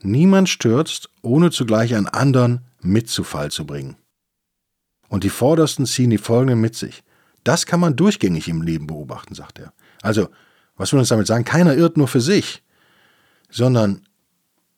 Niemand 0.00 0.48
stürzt, 0.48 1.10
ohne 1.20 1.50
zugleich 1.50 1.94
einen 1.94 2.08
anderen 2.08 2.62
mit 2.80 3.08
zu 3.08 3.24
Fall 3.24 3.50
zu 3.50 3.66
bringen. 3.66 3.96
Und 5.08 5.22
die 5.22 5.30
Vordersten 5.30 5.84
ziehen 5.86 6.10
die 6.10 6.18
folgenden 6.18 6.60
mit 6.60 6.74
sich. 6.74 7.04
Das 7.44 7.66
kann 7.66 7.78
man 7.78 7.94
durchgängig 7.94 8.48
im 8.48 8.62
Leben 8.62 8.86
beobachten, 8.86 9.34
sagt 9.34 9.58
er. 9.58 9.72
Also, 10.00 10.28
was 10.76 10.92
will 10.92 11.00
uns 11.00 11.10
damit 11.10 11.26
sagen? 11.26 11.44
Keiner 11.44 11.76
irrt 11.76 11.96
nur 11.96 12.08
für 12.08 12.20
sich, 12.20 12.62
sondern, 13.52 14.02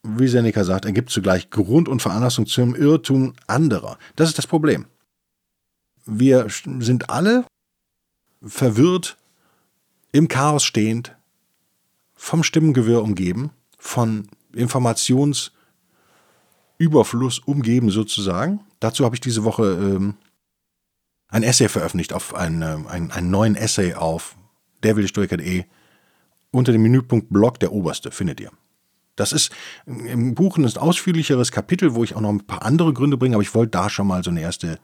wie 0.02 0.28
Seneca 0.28 0.64
sagt, 0.64 0.84
er 0.84 0.92
gibt 0.92 1.08
zugleich 1.08 1.48
Grund 1.48 1.88
und 1.88 2.02
Veranlassung 2.02 2.46
zum 2.46 2.74
Irrtum 2.74 3.32
anderer. 3.46 3.98
Das 4.16 4.28
ist 4.28 4.36
das 4.36 4.46
Problem. 4.46 4.84
Wir 6.04 6.48
sind 6.50 7.08
alle 7.08 7.46
verwirrt, 8.42 9.16
im 10.12 10.28
Chaos 10.28 10.64
stehend, 10.64 11.16
vom 12.14 12.42
Stimmengewirr 12.42 13.02
umgeben, 13.02 13.50
von 13.78 14.28
Informationsüberfluss 14.52 17.38
umgeben 17.38 17.90
sozusagen. 17.90 18.60
Dazu 18.80 19.04
habe 19.04 19.16
ich 19.16 19.20
diese 19.20 19.44
Woche 19.44 19.64
ähm, 19.64 20.14
ein 21.28 21.42
Essay 21.42 21.68
veröffentlicht, 21.68 22.12
auf 22.12 22.34
einen, 22.34 22.62
ähm, 22.62 22.86
einen, 22.86 23.10
einen 23.10 23.30
neuen 23.30 23.56
Essay 23.56 23.94
auf 23.94 24.36
derwillestoiker.de 24.82 25.64
unter 26.50 26.70
dem 26.70 26.82
Menüpunkt 26.82 27.30
Blog 27.30 27.58
der 27.58 27.72
Oberste, 27.72 28.12
findet 28.12 28.40
ihr. 28.40 28.52
Das 29.16 29.32
ist 29.32 29.52
im 29.86 30.34
Buch 30.34 30.56
ein 30.56 30.76
ausführlicheres 30.76 31.52
Kapitel, 31.52 31.94
wo 31.94 32.04
ich 32.04 32.16
auch 32.16 32.20
noch 32.20 32.30
ein 32.30 32.46
paar 32.46 32.62
andere 32.62 32.92
Gründe 32.92 33.16
bringe, 33.16 33.36
aber 33.36 33.42
ich 33.42 33.54
wollte 33.54 33.70
da 33.70 33.88
schon 33.88 34.06
mal 34.06 34.24
so 34.24 34.30
eine 34.30 34.40
erste 34.40 34.78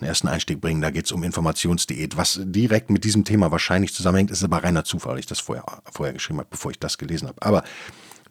einen 0.00 0.08
ersten 0.08 0.28
Einstieg 0.28 0.60
bringen. 0.60 0.80
Da 0.80 0.90
geht 0.90 1.06
es 1.06 1.12
um 1.12 1.22
Informationsdiät. 1.22 2.16
Was 2.16 2.40
direkt 2.42 2.90
mit 2.90 3.04
diesem 3.04 3.24
Thema 3.24 3.50
wahrscheinlich 3.50 3.94
zusammenhängt, 3.94 4.30
ist 4.30 4.42
aber 4.42 4.62
reiner 4.62 4.84
Zufall, 4.84 5.18
ich 5.18 5.26
das 5.26 5.40
vorher, 5.40 5.64
vorher 5.92 6.14
geschrieben 6.14 6.38
habe, 6.38 6.48
bevor 6.50 6.70
ich 6.70 6.78
das 6.78 6.98
gelesen 6.98 7.28
habe. 7.28 7.42
Aber 7.42 7.62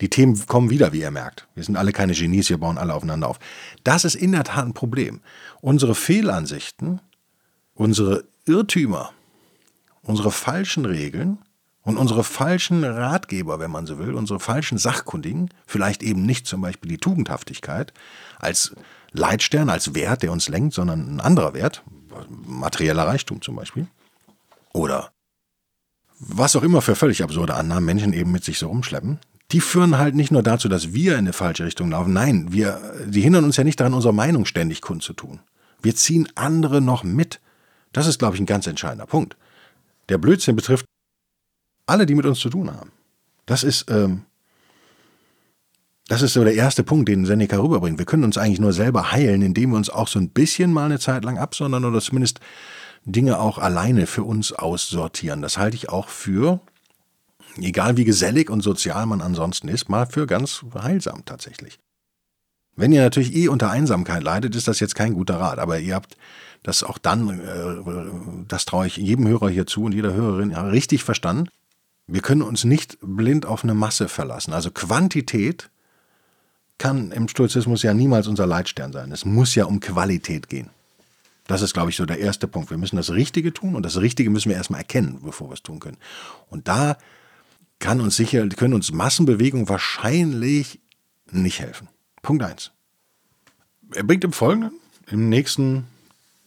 die 0.01 0.09
Themen 0.09 0.45
kommen 0.47 0.69
wieder, 0.69 0.93
wie 0.93 1.01
ihr 1.01 1.11
merkt. 1.11 1.47
Wir 1.55 1.63
sind 1.63 1.75
alle 1.75 1.91
keine 1.91 2.13
Genies, 2.13 2.49
wir 2.49 2.57
bauen 2.57 2.77
alle 2.77 2.93
aufeinander 2.93 3.27
auf. 3.27 3.39
Das 3.83 4.05
ist 4.05 4.15
in 4.15 4.31
der 4.31 4.45
Tat 4.45 4.65
ein 4.65 4.73
Problem. 4.73 5.21
Unsere 5.61 5.93
Fehlansichten, 5.93 7.01
unsere 7.73 8.23
Irrtümer, 8.45 9.11
unsere 10.01 10.31
falschen 10.31 10.85
Regeln 10.85 11.39
und 11.89 11.97
unsere 11.97 12.23
falschen 12.23 12.83
Ratgeber, 12.83 13.59
wenn 13.59 13.71
man 13.71 13.87
so 13.87 13.97
will, 13.97 14.13
unsere 14.13 14.39
falschen 14.39 14.77
Sachkundigen, 14.77 15.49
vielleicht 15.65 16.03
eben 16.03 16.23
nicht 16.23 16.45
zum 16.45 16.61
Beispiel 16.61 16.89
die 16.89 16.97
Tugendhaftigkeit 16.97 17.93
als 18.37 18.75
Leitstern 19.11 19.69
als 19.69 19.95
Wert, 19.95 20.21
der 20.21 20.31
uns 20.31 20.49
lenkt, 20.49 20.75
sondern 20.75 21.15
ein 21.15 21.19
anderer 21.19 21.55
Wert, 21.55 21.83
materieller 22.45 23.07
Reichtum 23.07 23.41
zum 23.41 23.55
Beispiel. 23.55 23.87
Oder 24.71 25.11
was 26.19 26.55
auch 26.55 26.63
immer 26.63 26.81
für 26.81 26.95
völlig 26.95 27.23
absurde 27.23 27.55
Annahmen 27.55 27.85
Menschen 27.85 28.13
eben 28.13 28.31
mit 28.31 28.43
sich 28.43 28.59
so 28.59 28.67
rumschleppen, 28.67 29.19
die 29.51 29.61
führen 29.61 29.97
halt 29.97 30.13
nicht 30.13 30.31
nur 30.31 30.43
dazu, 30.43 30.69
dass 30.69 30.93
wir 30.93 31.13
in 31.13 31.19
eine 31.19 31.33
falsche 31.33 31.65
Richtung 31.65 31.89
laufen. 31.89 32.13
Nein, 32.13 32.51
wir, 32.51 32.79
die 33.07 33.21
hindern 33.21 33.45
uns 33.45 33.57
ja 33.57 33.63
nicht 33.63 33.79
daran, 33.79 33.95
unsere 33.95 34.13
Meinung 34.13 34.45
ständig 34.45 34.81
kundzutun. 34.81 35.39
Wir 35.81 35.95
ziehen 35.95 36.27
andere 36.35 36.81
noch 36.81 37.03
mit. 37.03 37.39
Das 37.93 38.05
ist, 38.05 38.19
glaube 38.19 38.35
ich, 38.35 38.41
ein 38.41 38.45
ganz 38.45 38.67
entscheidender 38.67 39.07
Punkt. 39.07 39.37
Der 40.09 40.19
Blödsinn 40.19 40.55
betrifft 40.55 40.85
alle, 41.89 42.05
die 42.05 42.15
mit 42.15 42.25
uns 42.25 42.39
zu 42.39 42.49
tun 42.49 42.71
haben. 42.71 42.91
Das 43.45 43.63
ist, 43.63 43.89
ähm, 43.89 44.23
das 46.07 46.21
ist 46.21 46.33
so 46.33 46.43
der 46.43 46.55
erste 46.55 46.83
Punkt, 46.83 47.09
den 47.09 47.25
Seneca 47.25 47.57
rüberbringt. 47.57 47.99
Wir 47.99 48.05
können 48.05 48.23
uns 48.23 48.37
eigentlich 48.37 48.59
nur 48.59 48.73
selber 48.73 49.11
heilen, 49.11 49.41
indem 49.41 49.71
wir 49.71 49.77
uns 49.77 49.89
auch 49.89 50.07
so 50.07 50.19
ein 50.19 50.29
bisschen 50.29 50.73
mal 50.73 50.85
eine 50.85 50.99
Zeit 50.99 51.23
lang 51.23 51.37
absondern 51.37 51.85
oder 51.85 52.01
zumindest 52.01 52.39
Dinge 53.05 53.39
auch 53.39 53.57
alleine 53.57 54.07
für 54.07 54.23
uns 54.23 54.51
aussortieren. 54.51 55.41
Das 55.41 55.57
halte 55.57 55.75
ich 55.75 55.89
auch 55.89 56.09
für, 56.09 56.61
egal 57.57 57.97
wie 57.97 58.05
gesellig 58.05 58.49
und 58.49 58.61
sozial 58.61 59.05
man 59.05 59.21
ansonsten 59.21 59.67
ist, 59.67 59.89
mal 59.89 60.05
für 60.05 60.27
ganz 60.27 60.63
heilsam 60.73 61.25
tatsächlich. 61.25 61.79
Wenn 62.75 62.93
ihr 62.93 63.01
natürlich 63.01 63.35
eh 63.35 63.47
unter 63.49 63.69
Einsamkeit 63.69 64.23
leidet, 64.23 64.55
ist 64.55 64.67
das 64.67 64.79
jetzt 64.79 64.95
kein 64.95 65.13
guter 65.13 65.39
Rat, 65.39 65.59
aber 65.59 65.79
ihr 65.79 65.95
habt 65.95 66.15
das 66.63 66.83
auch 66.83 66.97
dann, 66.97 67.39
äh, 67.39 68.45
das 68.47 68.65
traue 68.65 68.87
ich 68.87 68.97
jedem 68.97 69.27
Hörer 69.27 69.49
hier 69.49 69.65
zu 69.65 69.83
und 69.83 69.93
jeder 69.93 70.13
Hörerin, 70.13 70.51
ja, 70.51 70.61
richtig 70.63 71.03
verstanden. 71.03 71.49
Wir 72.11 72.21
können 72.21 72.41
uns 72.41 72.63
nicht 72.63 72.97
blind 73.01 73.45
auf 73.45 73.63
eine 73.63 73.75
Masse 73.75 74.09
verlassen. 74.09 74.53
Also 74.53 74.71
Quantität 74.71 75.69
kann 76.79 77.11
im 77.11 77.27
Stoizismus 77.27 77.83
ja 77.83 77.93
niemals 77.93 78.27
unser 78.27 78.47
Leitstern 78.47 78.91
sein. 78.91 79.11
Es 79.11 79.25
muss 79.25 79.53
ja 79.53 79.65
um 79.65 79.79
Qualität 79.79 80.49
gehen. 80.49 80.69
Das 81.45 81.61
ist, 81.61 81.73
glaube 81.73 81.89
ich, 81.89 81.95
so 81.95 82.05
der 82.05 82.19
erste 82.19 82.47
Punkt. 82.47 82.71
Wir 82.71 82.77
müssen 82.77 82.95
das 82.95 83.11
Richtige 83.11 83.53
tun 83.53 83.75
und 83.75 83.83
das 83.83 83.97
Richtige 83.97 84.29
müssen 84.29 84.49
wir 84.49 84.55
erstmal 84.55 84.81
erkennen, 84.81 85.19
bevor 85.23 85.49
wir 85.49 85.53
es 85.53 85.63
tun 85.63 85.79
können. 85.79 85.97
Und 86.49 86.67
da 86.67 86.97
kann 87.79 88.01
uns 88.01 88.15
sicher, 88.15 88.47
können 88.49 88.73
uns 88.73 88.91
Massenbewegungen 88.91 89.69
wahrscheinlich 89.69 90.79
nicht 91.31 91.59
helfen. 91.59 91.87
Punkt 92.21 92.43
1. 92.43 92.71
Er 93.93 94.03
bringt 94.03 94.23
im 94.23 94.33
Folgenden, 94.33 94.71
im 95.07 95.29
nächsten 95.29 95.85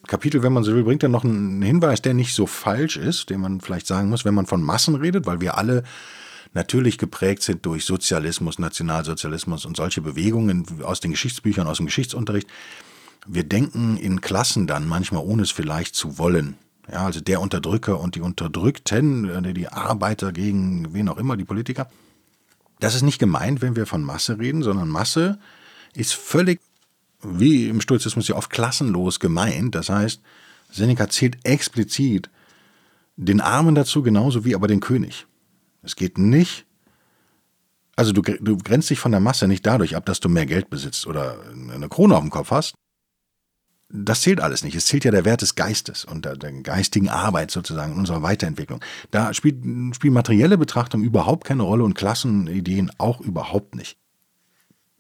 Kapitel, 0.06 0.42
wenn 0.42 0.52
man 0.52 0.64
so 0.64 0.74
will, 0.74 0.82
bringt 0.82 1.02
er 1.02 1.08
noch 1.08 1.24
einen 1.24 1.62
Hinweis, 1.62 2.02
der 2.02 2.14
nicht 2.14 2.34
so 2.34 2.46
falsch 2.46 2.96
ist, 2.96 3.30
den 3.30 3.40
man 3.40 3.60
vielleicht 3.60 3.86
sagen 3.86 4.08
muss, 4.08 4.24
wenn 4.24 4.34
man 4.34 4.46
von 4.46 4.62
Massen 4.62 4.96
redet, 4.96 5.26
weil 5.26 5.40
wir 5.40 5.56
alle 5.56 5.84
natürlich 6.54 6.98
geprägt 6.98 7.42
sind 7.42 7.64
durch 7.64 7.84
Sozialismus, 7.84 8.58
Nationalsozialismus 8.58 9.64
und 9.64 9.76
solche 9.76 10.00
Bewegungen 10.00 10.66
aus 10.82 11.00
den 11.00 11.12
Geschichtsbüchern, 11.12 11.66
aus 11.66 11.78
dem 11.78 11.86
Geschichtsunterricht. 11.86 12.48
Wir 13.26 13.44
denken 13.44 13.96
in 13.96 14.20
Klassen 14.20 14.66
dann 14.66 14.86
manchmal, 14.86 15.22
ohne 15.24 15.42
es 15.42 15.50
vielleicht 15.50 15.94
zu 15.94 16.18
wollen. 16.18 16.56
Ja, 16.90 17.06
also 17.06 17.20
der 17.20 17.40
Unterdrücker 17.40 18.00
und 18.00 18.16
die 18.16 18.20
Unterdrückten, 18.20 19.28
äh, 19.28 19.54
die 19.54 19.68
Arbeiter 19.68 20.32
gegen 20.32 20.92
wen 20.92 21.08
auch 21.08 21.16
immer, 21.16 21.36
die 21.36 21.44
Politiker. 21.44 21.88
Das 22.80 22.96
ist 22.96 23.02
nicht 23.02 23.20
gemeint, 23.20 23.62
wenn 23.62 23.76
wir 23.76 23.86
von 23.86 24.02
Masse 24.02 24.40
reden, 24.40 24.64
sondern 24.64 24.88
Masse 24.88 25.38
ist 25.94 26.14
völlig, 26.14 26.60
wie 27.22 27.68
im 27.68 27.80
Stoizismus 27.80 28.28
ja 28.28 28.36
oft 28.36 28.50
klassenlos 28.50 29.20
gemeint. 29.20 29.74
Das 29.74 29.88
heißt, 29.88 30.20
Seneca 30.70 31.08
zählt 31.08 31.38
explizit 31.44 32.30
den 33.16 33.40
Armen 33.40 33.74
dazu, 33.74 34.02
genauso 34.02 34.44
wie 34.44 34.54
aber 34.54 34.68
den 34.68 34.80
König. 34.80 35.26
Es 35.82 35.96
geht 35.96 36.18
nicht, 36.18 36.64
also 37.96 38.12
du, 38.12 38.22
du 38.22 38.56
grenzt 38.56 38.90
dich 38.90 38.98
von 38.98 39.12
der 39.12 39.20
Masse 39.20 39.46
nicht 39.46 39.66
dadurch 39.66 39.96
ab, 39.96 40.06
dass 40.06 40.20
du 40.20 40.28
mehr 40.28 40.46
Geld 40.46 40.70
besitzt 40.70 41.06
oder 41.06 41.38
eine 41.52 41.88
Krone 41.88 42.16
auf 42.16 42.22
dem 42.22 42.30
Kopf 42.30 42.50
hast. 42.50 42.74
Das 43.94 44.22
zählt 44.22 44.40
alles 44.40 44.64
nicht. 44.64 44.74
Es 44.74 44.86
zählt 44.86 45.04
ja 45.04 45.10
der 45.10 45.26
Wert 45.26 45.42
des 45.42 45.54
Geistes 45.54 46.06
und 46.06 46.24
der, 46.24 46.36
der 46.36 46.50
geistigen 46.62 47.10
Arbeit 47.10 47.50
sozusagen, 47.50 47.94
unserer 47.94 48.22
Weiterentwicklung. 48.22 48.80
Da 49.10 49.34
spielt, 49.34 49.62
spielt 49.94 50.14
materielle 50.14 50.56
Betrachtung 50.56 51.02
überhaupt 51.02 51.44
keine 51.44 51.64
Rolle 51.64 51.84
und 51.84 51.94
Klassenideen 51.94 52.90
auch 52.96 53.20
überhaupt 53.20 53.74
nicht. 53.74 53.98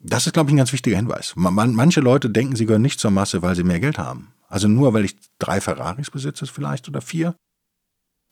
Das 0.02 0.26
ist, 0.26 0.32
glaube 0.32 0.50
ich, 0.50 0.54
ein 0.54 0.58
ganz 0.58 0.72
wichtiger 0.72 0.96
Hinweis. 0.96 1.34
Man, 1.36 1.74
manche 1.74 2.00
Leute 2.00 2.28
denken, 2.28 2.56
sie 2.56 2.66
gehören 2.66 2.82
nicht 2.82 3.00
zur 3.00 3.10
Masse, 3.10 3.42
weil 3.42 3.54
sie 3.54 3.62
mehr 3.62 3.80
Geld 3.80 3.98
haben. 3.98 4.32
Also 4.48 4.68
nur, 4.68 4.92
weil 4.92 5.04
ich 5.04 5.16
drei 5.38 5.60
Ferraris 5.60 6.10
besitze 6.10 6.46
vielleicht 6.46 6.88
oder 6.88 7.00
vier 7.00 7.34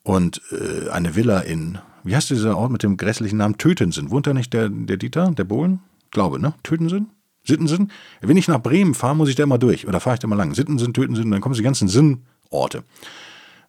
und 0.03 0.41
äh, 0.51 0.89
eine 0.89 1.15
Villa 1.15 1.39
in 1.39 1.79
wie 2.03 2.15
heißt 2.15 2.29
dieser 2.29 2.57
Ort 2.57 2.71
mit 2.71 2.83
dem 2.83 2.97
grässlichen 2.97 3.37
Namen 3.37 3.57
Tötensen? 3.57 4.09
Wohnt 4.09 4.27
da 4.27 4.33
nicht 4.33 4.53
der, 4.53 4.69
der 4.69 4.97
Dieter, 4.97 5.31
der 5.31 5.43
Bohlen? 5.43 5.81
Glaube, 6.09 6.39
ne? 6.39 6.53
Tötensen? 6.63 7.11
Sittensen? 7.43 7.91
Wenn 8.21 8.37
ich 8.37 8.47
nach 8.47 8.61
Bremen 8.61 8.93
fahre, 8.93 9.15
muss 9.15 9.29
ich 9.29 9.35
da 9.35 9.43
immer 9.43 9.57
durch. 9.57 9.87
Oder 9.87 9.99
fahre 9.99 10.15
ich 10.15 10.19
da 10.19 10.27
mal 10.27 10.35
lang? 10.35 10.53
Sittensen, 10.53 10.93
Tötensen, 10.93 11.31
dann 11.31 11.41
kommen 11.41 11.55
die 11.55 11.61
ganzen 11.61 11.87
Sinnorte. 11.87 12.83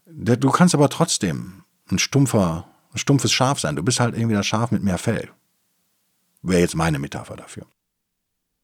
Du 0.06 0.50
kannst 0.50 0.74
aber 0.74 0.88
trotzdem 0.88 1.64
ein 1.90 1.98
stumpfer, 1.98 2.66
ein 2.92 2.98
stumpfes 2.98 3.32
Schaf 3.32 3.60
sein. 3.60 3.76
Du 3.76 3.82
bist 3.82 4.00
halt 4.00 4.14
irgendwie 4.14 4.34
das 4.34 4.46
Schaf 4.46 4.70
mit 4.70 4.82
mehr 4.82 4.98
Fell. 4.98 5.30
Wäre 6.42 6.60
jetzt 6.60 6.74
meine 6.74 6.98
Metapher 6.98 7.36
dafür. 7.36 7.66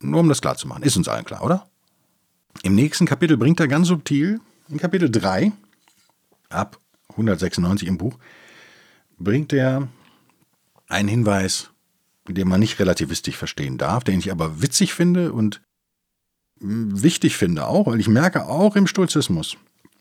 Nur 0.00 0.20
um 0.20 0.28
das 0.28 0.40
klar 0.40 0.56
zu 0.56 0.68
machen. 0.68 0.82
Ist 0.82 0.96
uns 0.96 1.08
allen 1.08 1.24
klar, 1.24 1.42
oder? 1.42 1.66
Im 2.62 2.74
nächsten 2.74 3.06
Kapitel 3.06 3.36
bringt 3.36 3.60
er 3.60 3.68
ganz 3.68 3.88
subtil, 3.88 4.40
in 4.68 4.78
Kapitel 4.78 5.10
3, 5.10 5.52
ab 6.50 6.78
196 7.10 7.88
im 7.88 7.98
Buch, 7.98 8.18
bringt 9.18 9.52
er 9.52 9.88
einen 10.88 11.08
Hinweis, 11.08 11.70
den 12.26 12.48
man 12.48 12.60
nicht 12.60 12.78
relativistisch 12.78 13.36
verstehen 13.36 13.78
darf, 13.78 14.04
den 14.04 14.18
ich 14.18 14.30
aber 14.30 14.60
witzig 14.62 14.94
finde 14.94 15.32
und 15.32 15.62
wichtig 16.60 17.36
finde 17.36 17.66
auch, 17.66 17.86
weil 17.86 18.00
ich 18.00 18.08
merke 18.08 18.46
auch 18.46 18.76
im 18.76 18.86
Stoizismus. 18.86 19.56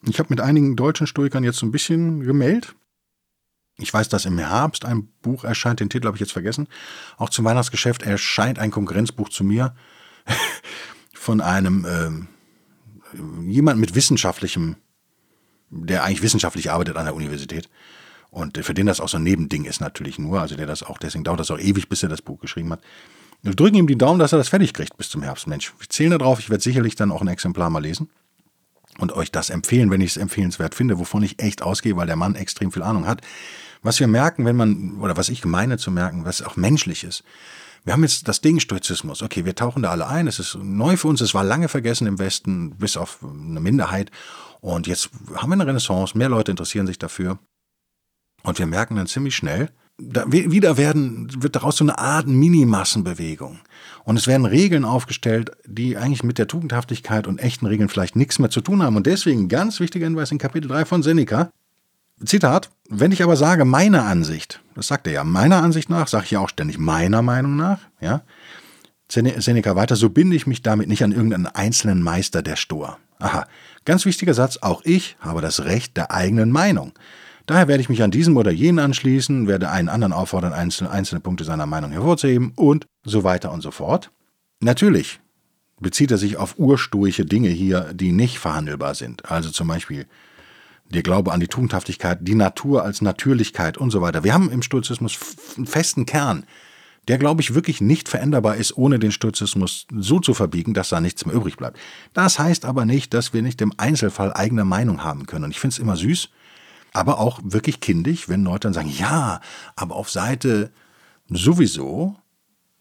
Ich 0.08 0.20
habe 0.20 0.30
mit 0.30 0.42
einigen 0.42 0.76
deutschen 0.76 1.08
Stoikern 1.08 1.44
jetzt 1.44 1.58
so 1.58 1.66
ein 1.66 1.72
bisschen 1.72 2.22
gemeldet. 2.22 2.76
Ich 3.80 3.94
weiß, 3.94 4.10
dass 4.10 4.26
im 4.26 4.40
Herbst 4.40 4.86
ein 4.86 5.08
Buch 5.22 5.44
erscheint, 5.44 5.80
den 5.80 5.90
Titel 5.90 6.08
habe 6.08 6.18
ich 6.18 6.22
jetzt 6.22 6.32
vergessen. 6.32 6.68
Auch 7.18 7.30
zum 7.30 7.46
Weihnachtsgeschäft 7.46 8.02
erscheint 8.02 8.58
ein 8.58 8.72
Konkurrenzbuch 8.72 9.30
zu 9.30 9.44
mir 9.44 9.76
von 11.13 11.42
einem 11.42 11.86
äh, 11.86 13.48
jemand 13.48 13.80
mit 13.80 13.94
wissenschaftlichem, 13.94 14.78
der 15.70 16.04
eigentlich 16.04 16.24
wissenschaftlich 16.24 16.72
arbeitet 16.72 16.98
an 16.98 17.06
der 17.06 17.16
Universität. 17.16 17.70
Und 18.32 18.58
für 18.58 18.74
den 18.74 18.88
das 18.88 19.00
auch 19.00 19.10
so 19.10 19.18
ein 19.18 19.24
Nebending 19.24 19.66
ist 19.66 19.80
natürlich 19.80 20.18
nur, 20.18 20.42
also 20.42 20.56
der 20.56 20.66
das 20.66 20.82
auch, 20.82 20.98
deswegen 20.98 21.24
dauert 21.24 21.40
das 21.40 21.52
auch 21.52 21.60
ewig, 21.60 21.88
bis 21.88 22.02
er 22.02 22.10
das 22.10 22.22
Buch 22.22 22.40
geschrieben 22.40 22.72
hat. 22.74 22.82
Wir 23.44 23.54
drücken 23.54 23.76
ihm 23.76 23.88
die 23.88 23.98
Daumen, 23.98 24.20
dass 24.20 24.32
er 24.32 24.40
das 24.40 24.50
fertig 24.50 24.74
kriegt 24.74 24.98
bis 24.98 25.10
zum 25.10 25.22
Herbst. 25.22 25.46
Mensch, 25.46 25.72
wir 25.78 25.88
zählen 25.88 26.18
darauf, 26.18 26.40
ich 26.40 26.50
werde 26.50 26.63
sicherlich 26.63 26.96
dann 26.96 27.12
auch 27.12 27.22
ein 27.22 27.28
Exemplar 27.28 27.70
mal 27.70 27.84
lesen 27.84 28.10
und 28.98 29.13
euch 29.13 29.32
das 29.32 29.52
empfehlen, 29.52 29.92
wenn 29.92 30.02
ich 30.02 30.12
es 30.12 30.18
empfehlenswert 30.18 30.74
finde, 30.74 30.98
wovon 30.98 31.22
ich 31.22 31.42
echt 31.42 31.62
ausgehe, 31.62 31.96
weil 31.96 32.08
der 32.08 32.16
Mann 32.16 32.36
extrem 32.36 32.72
viel 32.72 32.82
Ahnung 32.82 33.06
hat. 33.06 33.22
Was 33.88 34.02
wir 34.02 34.08
merken, 34.08 34.43
wenn 34.43 34.58
man, 34.58 34.97
oder 35.00 35.15
was 35.15 35.30
ich 35.30 35.45
meine 35.45 35.78
zu 35.78 35.91
merken, 35.91 36.26
was 36.26 36.41
auch 36.41 36.58
menschlich 36.58 37.06
ist, 37.06 37.23
wir 37.86 37.93
haben 37.93 38.04
jetzt 38.04 38.28
das 38.28 38.41
Ding 38.41 38.60
Stoizismus. 38.60 39.23
Okay, 39.23 39.45
wir 39.45 39.56
tauchen 39.56 39.82
da 39.82 39.91
alle 39.91 40.08
ein. 40.08 40.28
Es 40.28 40.39
ist 40.39 40.56
neu 40.62 40.97
für 40.97 41.08
uns. 41.08 41.21
Es 41.21 41.34
war 41.34 41.45
lange 41.45 41.69
vergessen 41.69 42.06
im 42.06 42.19
Westen, 42.19 42.71
bis 42.71 42.97
auf 42.97 43.19
eine 43.23 43.62
Minderheit. 43.62 44.12
Und 44.60 44.88
jetzt 44.88 45.10
haben 45.36 45.52
wir 45.52 45.54
eine 45.54 45.67
Renaissance, 45.67 46.17
mehr 46.17 46.28
Leute 46.28 46.52
interessieren 46.52 46.86
sich 46.86 47.00
dafür. 47.00 47.39
Und 48.43 48.60
wir 48.60 48.65
merken 48.65 48.97
dann 48.97 49.08
ziemlich 49.08 49.38
schnell, 49.38 49.69
da, 49.97 50.26
wieder 50.30 50.76
werden, 50.76 51.30
wird 51.41 51.56
daraus 51.56 51.78
so 51.78 51.86
eine 51.86 51.97
Art 51.97 52.28
Minimassenbewegung. 52.28 53.60
Und 54.04 54.17
es 54.17 54.28
werden 54.28 54.45
Regeln 54.45 54.84
aufgestellt, 54.84 55.52
die 55.65 55.95
eigentlich 55.95 56.23
mit 56.23 56.39
der 56.39 56.50
Tugendhaftigkeit 56.50 57.26
und 57.26 57.39
echten 57.39 57.65
Regeln 57.65 57.88
vielleicht 57.88 58.17
nichts 58.17 58.38
mehr 58.38 58.50
zu 58.50 58.60
tun 58.60 58.84
haben. 58.84 58.97
Und 58.97 59.08
deswegen 59.08 59.47
ganz 59.47 59.80
wichtiger 59.80 60.08
Hinweis 60.08 60.30
in 60.34 60.39
Kapitel 60.39 60.67
3 60.67 60.84
von 60.84 61.04
Seneca. 61.04 61.52
Zitat, 62.25 62.69
wenn 62.89 63.12
ich 63.12 63.21
aber 63.23 63.36
sage, 63.36 63.65
meine 63.65 64.03
Ansicht, 64.03 64.62
das 64.75 64.88
sagt 64.88 65.08
er 65.08 65.13
ja, 65.13 65.23
meiner 65.23 65.62
Ansicht 65.62 65.89
nach, 65.89 66.08
sage 66.08 66.25
ich 66.25 66.32
ja 66.32 66.39
auch 66.39 66.49
ständig 66.49 66.77
meiner 66.77 67.21
Meinung 67.21 67.56
nach, 67.56 67.80
ja. 67.99 68.21
Seneca 69.10 69.75
weiter, 69.75 69.95
so 69.95 70.10
binde 70.10 70.36
ich 70.36 70.47
mich 70.47 70.62
damit 70.62 70.89
nicht 70.89 71.03
an 71.03 71.13
irgendeinen 71.13 71.47
einzelnen 71.47 72.01
Meister 72.01 72.41
der 72.41 72.58
Stoa. 72.58 72.97
Aha, 73.19 73.47
ganz 73.86 74.06
wichtiger 74.06 74.34
Satz, 74.34 74.58
auch 74.58 74.82
ich 74.84 75.15
habe 75.21 75.41
das 75.41 75.63
Recht 75.63 75.95
der 75.95 76.12
eigenen 76.12 76.51
Meinung. 76.51 76.91
Daher 77.45 77.69
werde 77.69 77.82
ich 77.82 77.88
mich 77.88 78.03
an 78.03 78.12
diesem 78.12 78.36
oder 78.36 78.51
jenen 78.51 78.80
anschließen, 78.80 79.47
werde 79.47 79.69
einen 79.69 79.88
anderen 79.88 80.12
auffordern, 80.12 80.51
einzelne, 80.51 80.91
einzelne 80.91 81.21
Punkte 81.21 81.45
seiner 81.45 81.65
Meinung 81.65 81.91
hervorzuheben 81.91 82.51
und 82.56 82.86
so 83.06 83.23
weiter 83.23 83.53
und 83.53 83.62
so 83.62 83.71
fort. 83.71 84.12
Natürlich 84.60 85.21
bezieht 85.80 86.12
er 86.12 86.17
sich 86.17 86.36
auf 86.36 86.56
ursturche 86.58 87.25
Dinge 87.25 87.49
hier, 87.49 87.93
die 87.93 88.12
nicht 88.12 88.39
verhandelbar 88.39 88.95
sind. 88.95 89.32
Also 89.32 89.49
zum 89.51 89.69
Beispiel 89.69 90.08
der 90.89 91.04
Glaube 91.04 91.32
an 91.32 91.39
die 91.39 91.47
Tugendhaftigkeit, 91.47 92.19
die 92.21 92.36
Natur 92.36 92.84
als 92.84 93.02
Natürlichkeit 93.02 93.78
und 93.78 93.91
so 93.91 94.02
weiter. 94.02 94.23
Wir 94.23 94.34
haben 94.34 94.52
im 94.52 94.62
Stoizismus 94.62 95.17
einen 95.58 95.65
festen 95.65 96.06
Kern, 96.06 96.45
der, 97.08 97.17
glaube 97.17 97.41
ich, 97.41 97.54
wirklich 97.54 97.80
nicht 97.80 98.10
veränderbar 98.10 98.58
ist, 98.58 98.78
ohne 98.78 99.00
den 99.00 99.12
Stoizismus 99.12 99.88
so 99.91 100.19
zu 100.19 100.34
verbiegen, 100.34 100.73
dass 100.73 100.89
da 100.89 101.00
nichts 101.00 101.26
mehr 101.26 101.36
übrig 101.36 101.56
bleibt. 101.56 101.78
Das 102.13 102.38
heißt 102.38 102.65
aber 102.65 102.86
nicht, 102.86 103.13
dass 103.13 103.34
wir 103.34 103.41
nicht 103.41 103.62
im 103.62 103.73
Einzelfall 103.78 104.34
eigene 104.34 104.65
Meinung 104.65 105.04
haben 105.04 105.26
können. 105.26 105.45
Und 105.45 105.52
ich 105.52 105.60
finde 105.60 105.73
es 105.73 105.80
immer 105.80 105.95
süß, 105.95 106.30
aber 106.93 107.19
auch 107.19 107.39
wirklich 107.43 107.80
kindisch, 107.80 108.28
wenn 108.28 108.43
Leute 108.43 108.67
dann 108.67 108.73
sagen, 108.73 108.93
ja, 108.97 109.39
aber 109.76 109.95
auf 109.95 110.10
Seite 110.10 110.71
sowieso, 111.30 112.15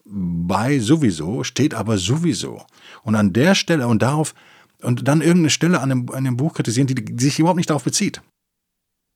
bei 0.05 0.79
sowieso 0.79 1.43
steht 1.43 1.73
aber 1.73 1.97
sowieso. 1.97 2.65
Und 3.03 3.15
an 3.15 3.33
der 3.33 3.55
Stelle 3.55 3.87
und 3.87 4.01
darauf, 4.01 4.33
und 4.81 5.07
dann 5.07 5.21
irgendeine 5.21 5.49
Stelle 5.49 5.81
an 5.81 5.89
dem, 5.89 6.09
an 6.11 6.23
dem 6.23 6.37
Buch 6.37 6.53
kritisieren, 6.53 6.87
die, 6.87 6.95
die 6.95 7.23
sich 7.23 7.39
überhaupt 7.39 7.57
nicht 7.57 7.69
darauf 7.69 7.83
bezieht. 7.83 8.21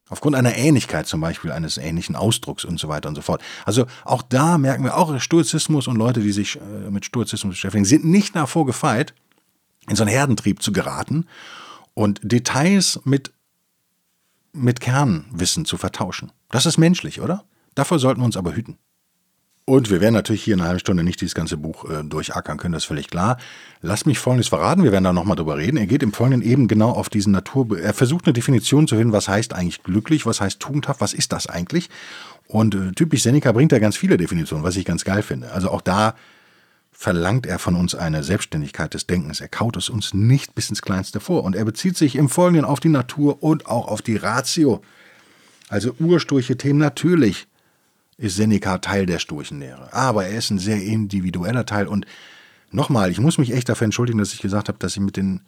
Aufgrund 0.09 0.35
einer 0.35 0.55
Ähnlichkeit 0.55 1.07
zum 1.07 1.21
Beispiel, 1.21 1.51
eines 1.51 1.77
ähnlichen 1.77 2.15
Ausdrucks 2.15 2.65
und 2.65 2.79
so 2.79 2.89
weiter 2.89 3.07
und 3.07 3.15
so 3.15 3.21
fort. 3.21 3.41
Also 3.65 3.85
auch 4.03 4.21
da 4.21 4.57
merken 4.57 4.83
wir, 4.83 4.97
auch 4.97 5.17
Stoizismus 5.19 5.87
und 5.87 5.95
Leute, 5.95 6.19
die 6.19 6.31
sich 6.31 6.57
äh, 6.57 6.91
mit 6.91 7.05
Stoizismus 7.05 7.55
beschäftigen, 7.55 7.85
sind 7.85 8.03
nicht 8.03 8.35
davor 8.35 8.65
gefeit, 8.65 9.13
in 9.87 9.95
so 9.95 10.03
einen 10.03 10.11
Herdentrieb 10.11 10.61
zu 10.61 10.73
geraten 10.73 11.25
und 11.93 12.19
Details 12.23 12.99
mit 13.05 13.31
mit 14.53 14.81
Kernwissen 14.81 15.65
zu 15.65 15.77
vertauschen. 15.77 16.31
Das 16.49 16.65
ist 16.65 16.77
menschlich, 16.77 17.21
oder? 17.21 17.45
Davor 17.75 17.99
sollten 17.99 18.21
wir 18.21 18.25
uns 18.25 18.37
aber 18.37 18.53
hüten. 18.53 18.77
Und 19.71 19.89
wir 19.89 20.01
werden 20.01 20.15
natürlich 20.15 20.43
hier 20.43 20.55
in 20.55 20.59
einer 20.59 20.67
halben 20.67 20.81
Stunde 20.81 21.01
nicht 21.01 21.21
dieses 21.21 21.33
ganze 21.33 21.55
Buch 21.55 21.89
äh, 21.89 22.03
durchackern 22.03 22.57
können, 22.57 22.73
das 22.73 22.83
ist 22.83 22.87
völlig 22.87 23.07
klar. 23.07 23.37
Lass 23.81 24.05
mich 24.05 24.19
Folgendes 24.19 24.49
verraten, 24.49 24.83
wir 24.83 24.91
werden 24.91 25.05
da 25.05 25.13
nochmal 25.13 25.37
drüber 25.37 25.57
reden. 25.57 25.77
Er 25.77 25.87
geht 25.87 26.03
im 26.03 26.11
Folgenden 26.11 26.41
eben 26.41 26.67
genau 26.67 26.89
auf 26.91 27.07
diesen 27.07 27.31
Natur... 27.31 27.79
Er 27.79 27.93
versucht 27.93 28.25
eine 28.25 28.33
Definition 28.33 28.85
zu 28.85 28.97
finden, 28.97 29.13
was 29.13 29.29
heißt 29.29 29.53
eigentlich 29.53 29.81
glücklich, 29.81 30.25
was 30.25 30.41
heißt 30.41 30.59
tugendhaft, 30.59 30.99
was 30.99 31.13
ist 31.13 31.31
das 31.31 31.47
eigentlich? 31.47 31.89
Und 32.47 32.75
äh, 32.75 32.91
typisch 32.91 33.23
Seneca 33.23 33.53
bringt 33.53 33.71
da 33.71 33.79
ganz 33.79 33.95
viele 33.95 34.17
Definitionen, 34.17 34.65
was 34.65 34.75
ich 34.75 34.83
ganz 34.83 35.05
geil 35.05 35.21
finde. 35.21 35.53
Also 35.53 35.69
auch 35.69 35.79
da 35.79 36.15
verlangt 36.91 37.45
er 37.45 37.57
von 37.57 37.77
uns 37.77 37.95
eine 37.95 38.23
Selbstständigkeit 38.23 38.93
des 38.93 39.07
Denkens. 39.07 39.39
Er 39.39 39.47
kaut 39.47 39.77
es 39.77 39.87
uns 39.87 40.13
nicht 40.13 40.53
bis 40.53 40.67
ins 40.67 40.81
Kleinste 40.81 41.21
vor. 41.21 41.45
Und 41.45 41.55
er 41.55 41.63
bezieht 41.63 41.95
sich 41.95 42.17
im 42.17 42.27
Folgenden 42.27 42.65
auf 42.65 42.81
die 42.81 42.89
Natur 42.89 43.41
und 43.41 43.67
auch 43.67 43.87
auf 43.87 44.01
die 44.01 44.17
Ratio. 44.17 44.81
Also 45.69 45.95
ursturche 45.97 46.57
Themen. 46.57 46.79
Natürlich 46.79 47.47
ist 48.21 48.35
Seneca 48.35 48.77
Teil 48.77 49.05
der 49.05 49.19
Sturchenlehre. 49.19 49.91
Aber 49.93 50.25
er 50.25 50.37
ist 50.37 50.51
ein 50.51 50.59
sehr 50.59 50.81
individueller 50.81 51.65
Teil. 51.65 51.87
Und 51.87 52.05
nochmal, 52.71 53.09
ich 53.09 53.19
muss 53.19 53.37
mich 53.37 53.51
echt 53.51 53.67
dafür 53.67 53.85
entschuldigen, 53.85 54.19
dass 54.19 54.33
ich 54.33 54.41
gesagt 54.41 54.67
habe, 54.67 54.77
dass 54.77 54.93
ich 54.93 55.01
mit 55.01 55.17
den 55.17 55.41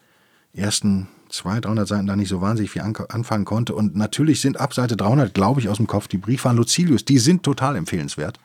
ersten 0.54 1.08
200, 1.30 1.66
300 1.66 1.88
Seiten 1.88 2.08
da 2.08 2.16
nicht 2.16 2.30
so 2.30 2.42
wahnsinnig 2.42 2.72
viel 2.72 2.82
anfangen 2.82 3.46
konnte. 3.46 3.76
Und 3.76 3.96
natürlich 3.96 4.42
sind 4.42 4.60
ab 4.60 4.74
Seite 4.74 4.98
300, 4.98 5.34
glaube 5.34 5.62
ich, 5.62 5.70
aus 5.70 5.78
dem 5.78 5.88
Kopf 5.88 6.08
die 6.08 6.18
Briefe 6.18 6.50
an 6.50 6.58
Lucilius. 6.58 7.06
Die 7.06 7.20
sind 7.20 7.44
total 7.44 7.76
empfehlenswert. 7.76 8.40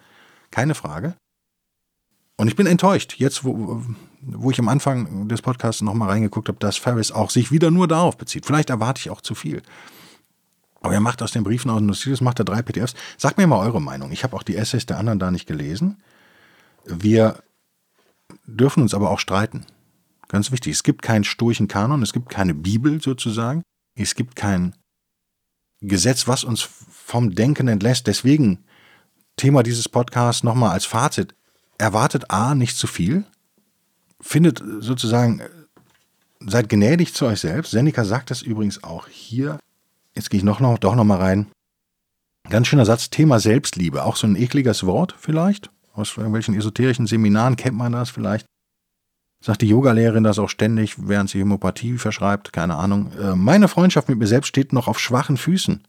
Keine 0.51 0.75
Frage. 0.75 1.15
Und 2.37 2.49
ich 2.49 2.57
bin 2.57 2.67
enttäuscht, 2.67 3.15
jetzt 3.19 3.45
wo, 3.45 3.83
wo 4.21 4.51
ich 4.51 4.59
am 4.59 4.69
Anfang 4.69 5.29
des 5.29 5.43
Podcasts 5.43 5.83
nochmal 5.83 6.11
reingeguckt 6.11 6.49
habe, 6.49 6.59
dass 6.59 6.77
Ferris 6.77 7.13
auch 7.13 7.31
sich 7.31 7.51
wieder 7.51 7.71
nur 7.71 7.89
darauf 7.89 8.17
bezieht. 8.17 8.47
Vielleicht 8.47 8.71
erwarte 8.71 9.01
ich 9.01 9.11
auch 9.11 9.23
zu 9.23 9.35
viel. 9.35 9.63
Aber 10.81 10.95
er 10.95 11.01
macht 11.01 11.23
aus 11.23 11.33
den 11.33 11.43
Briefen 11.43 11.71
aus 11.71 11.81
Nucilius, 11.81 12.21
macht 12.21 12.39
er 12.39 12.45
drei 12.45 12.63
PDFs. 12.63 12.95
Sagt 13.17 13.39
mir 13.39 13.47
mal 13.47 13.59
eure 13.59 13.81
Meinung. 13.81 14.13
Ich 14.13 14.23
habe 14.23 14.37
auch 14.37 14.43
die 14.43 14.57
Essays 14.57 14.87
der 14.87 14.99
anderen 14.99 15.19
da 15.19 15.31
nicht 15.31 15.47
gelesen. 15.47 15.99
Wir 16.85 17.43
dürfen 18.47 18.83
uns 18.83 18.95
aber 18.95 19.11
auch 19.11 19.19
streiten. 19.19 19.67
Ganz 20.29 20.53
wichtig. 20.53 20.75
Es 20.75 20.83
gibt 20.83 21.03
keinen 21.03 21.25
sturchen 21.25 21.69
Kanon, 21.69 22.03
es 22.03 22.13
gibt 22.13 22.29
keine 22.29 22.55
Bibel 22.55 23.03
sozusagen. 23.03 23.63
Es 23.95 24.15
gibt 24.15 24.37
kein 24.37 24.75
Gesetz, 25.81 26.29
was 26.29 26.45
uns 26.45 26.61
vom 26.63 27.35
Denken 27.35 27.69
entlässt. 27.69 28.07
Deswegen 28.07 28.65
Thema 29.37 29.63
dieses 29.63 29.89
Podcasts 29.89 30.43
nochmal 30.43 30.73
als 30.73 30.85
Fazit 30.85 31.35
erwartet 31.79 32.31
A 32.31 32.55
nicht 32.55 32.77
zu 32.77 32.87
viel, 32.87 33.25
findet 34.21 34.63
sozusagen, 34.81 35.41
seid 36.41 36.69
gnädig 36.69 37.15
zu 37.15 37.27
euch 37.27 37.41
selbst. 37.41 37.71
Seneca 37.71 38.05
sagt 38.05 38.31
das 38.31 38.43
übrigens 38.43 38.83
auch 38.83 39.09
hier. 39.09 39.59
Jetzt 40.19 40.31
gehe 40.31 40.39
ich 40.39 40.45
noch, 40.45 40.59
noch, 40.59 40.79
doch 40.79 40.97
noch 40.97 41.05
mal 41.05 41.19
rein. 41.19 41.47
Ganz 42.51 42.67
schöner 42.67 42.85
Satz, 42.85 43.09
Thema 43.09 43.39
Selbstliebe. 43.39 44.03
Auch 44.03 44.17
so 44.17 44.27
ein 44.27 44.35
ekliges 44.35 44.85
Wort 44.85 45.15
vielleicht. 45.17 45.71
Aus 45.93 46.17
irgendwelchen 46.17 46.57
esoterischen 46.57 47.07
Seminaren 47.07 47.55
kennt 47.55 47.77
man 47.77 47.93
das 47.93 48.11
vielleicht. 48.11 48.45
Sagt 49.45 49.63
die 49.63 49.69
Yogalehrerin 49.69 50.25
das 50.25 50.41
auch 50.41 50.49
ständig, 50.49 50.97
während 50.99 51.31
sie 51.31 51.39
Hämopathie 51.39 51.99
verschreibt, 51.99 52.53
keine 52.53 52.75
Ahnung. 52.75 53.13
Äh, 53.13 53.37
meine 53.37 53.69
Freundschaft 53.69 54.09
mit 54.09 54.19
mir 54.19 54.27
selbst 54.27 54.49
steht 54.49 54.73
noch 54.73 54.89
auf 54.89 54.99
schwachen 54.99 55.37
Füßen. 55.37 55.87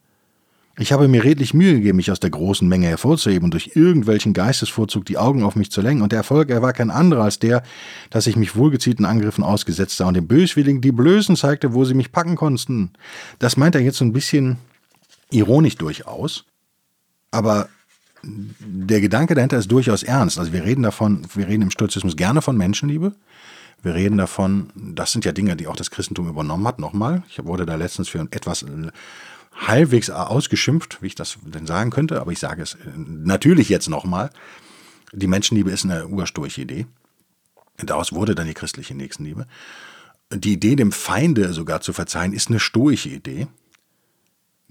Ich 0.80 0.94
habe 0.94 1.10
mir 1.10 1.26
redlich 1.26 1.54
Mühe 1.54 1.74
gegeben, 1.74 1.98
mich 1.98 2.10
aus 2.10 2.22
der 2.22 2.30
großen 2.30 2.65
Menge 2.65 2.88
hervorzuheben 2.88 3.44
und 3.44 3.52
durch 3.52 3.76
irgendwelchen 3.76 4.32
Geistesvorzug 4.32 5.04
die 5.04 5.18
Augen 5.18 5.44
auf 5.44 5.58
mich 5.58 5.72
zu 5.72 5.82
lenken, 5.82 6.02
und 6.02 6.13
der 6.13 6.20
Erfolg, 6.20 6.50
er 6.50 6.62
war 6.62 6.72
kein 6.72 6.89
anderer 6.89 7.26
als 7.26 7.38
der, 7.38 7.63
dass 8.10 8.28
ich 8.28 8.38
mich 8.38 8.56
wohlgezielten 8.56 9.04
Angriffen 9.04 9.44
ausgesetzt 9.44 9.98
sah 9.98 10.08
und 10.08 10.13
den 10.13 10.28
Böswilligen 10.28 10.80
die 10.80 10.94
Blößen 10.94 11.36
zeigte, 11.36 11.74
wo 11.74 11.84
sie 11.84 11.96
mich 11.96 12.13
packen 12.13 12.38
konnten. 12.38 12.92
Das 13.39 13.58
meint 13.58 13.76
er 13.76 13.82
jetzt 13.82 13.98
so 13.98 14.06
ein 14.06 14.13
bisschen 14.13 14.56
ironisch 15.32 15.76
durchaus, 15.76 16.46
aber 17.30 17.68
der 18.24 19.02
Gedanke 19.02 19.36
dahinter 19.36 19.58
ist 19.58 19.70
durchaus 19.70 20.04
ernst. 20.04 20.39
Also 20.39 20.54
wir 20.54 20.63
reden 20.63 20.84
davon, 20.84 21.28
wir 21.36 21.50
reden 21.50 21.63
im 21.63 21.72
Stoizismus 21.72 22.15
gerne 22.15 22.42
von 22.42 22.56
Menschenliebe. 22.56 23.13
Wir 23.82 23.96
reden 23.96 24.18
davon, 24.18 24.70
das 24.76 25.12
sind 25.12 25.26
ja 25.26 25.32
Dinge, 25.34 25.56
die 25.56 25.68
auch 25.68 25.76
das 25.76 25.92
Christentum 25.92 26.28
übernommen 26.28 26.68
hat. 26.68 26.80
Nochmal, 26.80 27.24
ich 27.30 27.44
wurde 27.46 27.65
da 27.65 27.76
letztens 27.76 28.10
für 28.10 28.20
etwas 28.32 28.65
halbwegs 29.67 30.10
ausgeschimpft, 30.10 31.02
wie 31.02 31.08
ich 31.08 31.15
das 31.15 31.38
denn 31.43 31.67
sagen 31.67 31.89
könnte, 31.91 32.22
aber 32.22 32.32
ich 32.32 32.39
sage 32.39 32.62
es 32.62 32.78
natürlich 32.95 33.69
jetzt 33.69 33.89
nochmal. 33.89 34.30
Die 35.12 35.28
Menschenliebe 35.28 35.72
ist 35.72 35.86
eine 35.86 36.08
ursturche 36.08 36.62
Idee. 36.62 36.86
Daraus 37.78 38.13
wurde 38.13 38.36
dann 38.36 38.48
die 38.48 38.54
christliche 38.54 38.95
Nächstenliebe. 38.95 39.48
Die 40.32 40.54
Idee, 40.54 40.76
dem 40.76 40.91
Feinde 40.91 41.54
sogar 41.54 41.82
zu 41.82 41.93
verzeihen, 41.93 42.34
ist 42.34 42.50
eine 42.50 42.60
stoische 42.60 43.10
Idee, 43.10 43.48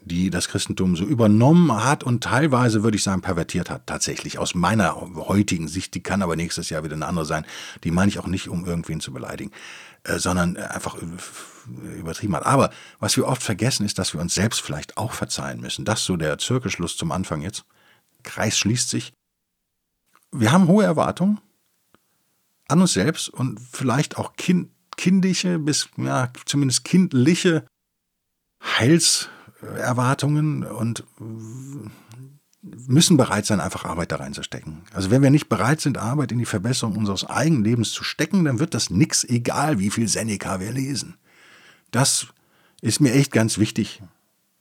die 0.08 0.30
das 0.30 0.48
Christentum 0.48 0.96
so 0.96 1.04
übernommen 1.04 1.84
hat 1.84 2.02
und 2.02 2.24
teilweise, 2.24 2.82
würde 2.82 2.96
ich 2.96 3.02
sagen, 3.02 3.20
pervertiert 3.20 3.70
hat. 3.70 3.86
Tatsächlich, 3.86 4.38
aus 4.38 4.54
meiner 4.54 4.96
heutigen 5.28 5.68
Sicht, 5.68 5.94
die 5.94 6.02
kann 6.02 6.22
aber 6.22 6.34
nächstes 6.34 6.70
Jahr 6.70 6.82
wieder 6.82 6.96
eine 6.96 7.06
andere 7.06 7.24
sein. 7.24 7.44
Die 7.84 7.90
meine 7.90 8.08
ich 8.08 8.18
auch 8.18 8.26
nicht, 8.26 8.48
um 8.48 8.64
irgendwen 8.66 9.00
zu 9.00 9.12
beleidigen. 9.12 9.52
Äh, 10.04 10.18
sondern 10.18 10.56
äh, 10.56 10.60
einfach 10.60 10.96
übertrieben 11.98 12.34
hat. 12.34 12.46
Aber 12.46 12.70
was 12.98 13.16
wir 13.16 13.26
oft 13.26 13.42
vergessen, 13.42 13.84
ist, 13.84 13.98
dass 13.98 14.14
wir 14.14 14.20
uns 14.20 14.34
selbst 14.34 14.60
vielleicht 14.60 14.96
auch 14.96 15.12
verzeihen 15.12 15.60
müssen. 15.60 15.84
Das 15.84 16.00
ist 16.00 16.06
so 16.06 16.16
der 16.16 16.38
Zirkelschluss 16.38 16.96
zum 16.96 17.12
Anfang 17.12 17.42
jetzt. 17.42 17.64
Kreis 18.22 18.56
schließt 18.58 18.88
sich. 18.88 19.12
Wir 20.30 20.52
haben 20.52 20.68
hohe 20.68 20.84
Erwartungen 20.84 21.40
an 22.68 22.80
uns 22.80 22.92
selbst 22.92 23.28
und 23.28 23.60
vielleicht 23.60 24.18
auch 24.18 24.34
kind, 24.34 24.70
kindische 24.96 25.58
bis 25.58 25.88
ja, 25.96 26.32
zumindest 26.46 26.84
kindliche 26.84 27.66
Heilserwartungen 29.62 30.64
und 30.64 31.04
müssen 32.60 33.16
bereit 33.16 33.46
sein, 33.46 33.60
einfach 33.60 33.84
Arbeit 33.84 34.12
da 34.12 34.16
reinzustecken. 34.16 34.82
Also 34.92 35.10
wenn 35.10 35.22
wir 35.22 35.30
nicht 35.30 35.48
bereit 35.48 35.80
sind, 35.80 35.96
Arbeit 35.96 36.32
in 36.32 36.38
die 36.38 36.44
Verbesserung 36.44 36.96
unseres 36.96 37.24
eigenen 37.24 37.64
Lebens 37.64 37.92
zu 37.92 38.04
stecken, 38.04 38.44
dann 38.44 38.58
wird 38.58 38.74
das 38.74 38.90
nix, 38.90 39.24
egal 39.24 39.78
wie 39.78 39.90
viel 39.90 40.08
Seneca 40.08 40.60
wir 40.60 40.72
lesen. 40.72 41.16
Das 41.90 42.26
ist 42.80 43.00
mir 43.00 43.12
echt 43.12 43.32
ganz 43.32 43.58
wichtig 43.58 44.02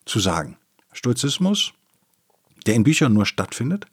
zu 0.06 0.20
sagen. 0.20 0.58
Stoizismus, 0.94 1.74
der 2.66 2.76
in 2.76 2.84
Büchern 2.84 3.14
nur 3.14 3.26
stattfindet 3.26 3.88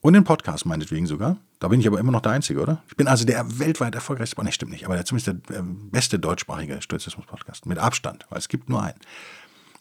und 0.00 0.14
in 0.14 0.24
Podcasts 0.24 0.64
meinetwegen 0.64 1.06
sogar, 1.06 1.36
Da 1.60 1.66
bin 1.66 1.80
ich 1.80 1.88
aber 1.88 1.98
immer 1.98 2.12
noch 2.12 2.20
der 2.20 2.32
Einzige, 2.32 2.60
oder? 2.60 2.82
Ich 2.88 2.96
bin 2.96 3.08
also 3.08 3.24
der 3.24 3.58
weltweit 3.58 3.94
erfolgreichste, 3.94 4.42
ne, 4.44 4.52
stimmt 4.52 4.70
nicht, 4.70 4.86
aber 4.86 5.04
zumindest 5.04 5.42
der 5.50 5.58
ähm, 5.58 5.90
beste 5.90 6.18
deutschsprachige 6.18 6.80
Stoizismus-Podcast. 6.80 7.66
Mit 7.66 7.78
Abstand, 7.78 8.26
weil 8.30 8.38
es 8.38 8.48
gibt 8.48 8.68
nur 8.68 8.80
einen. 8.80 8.98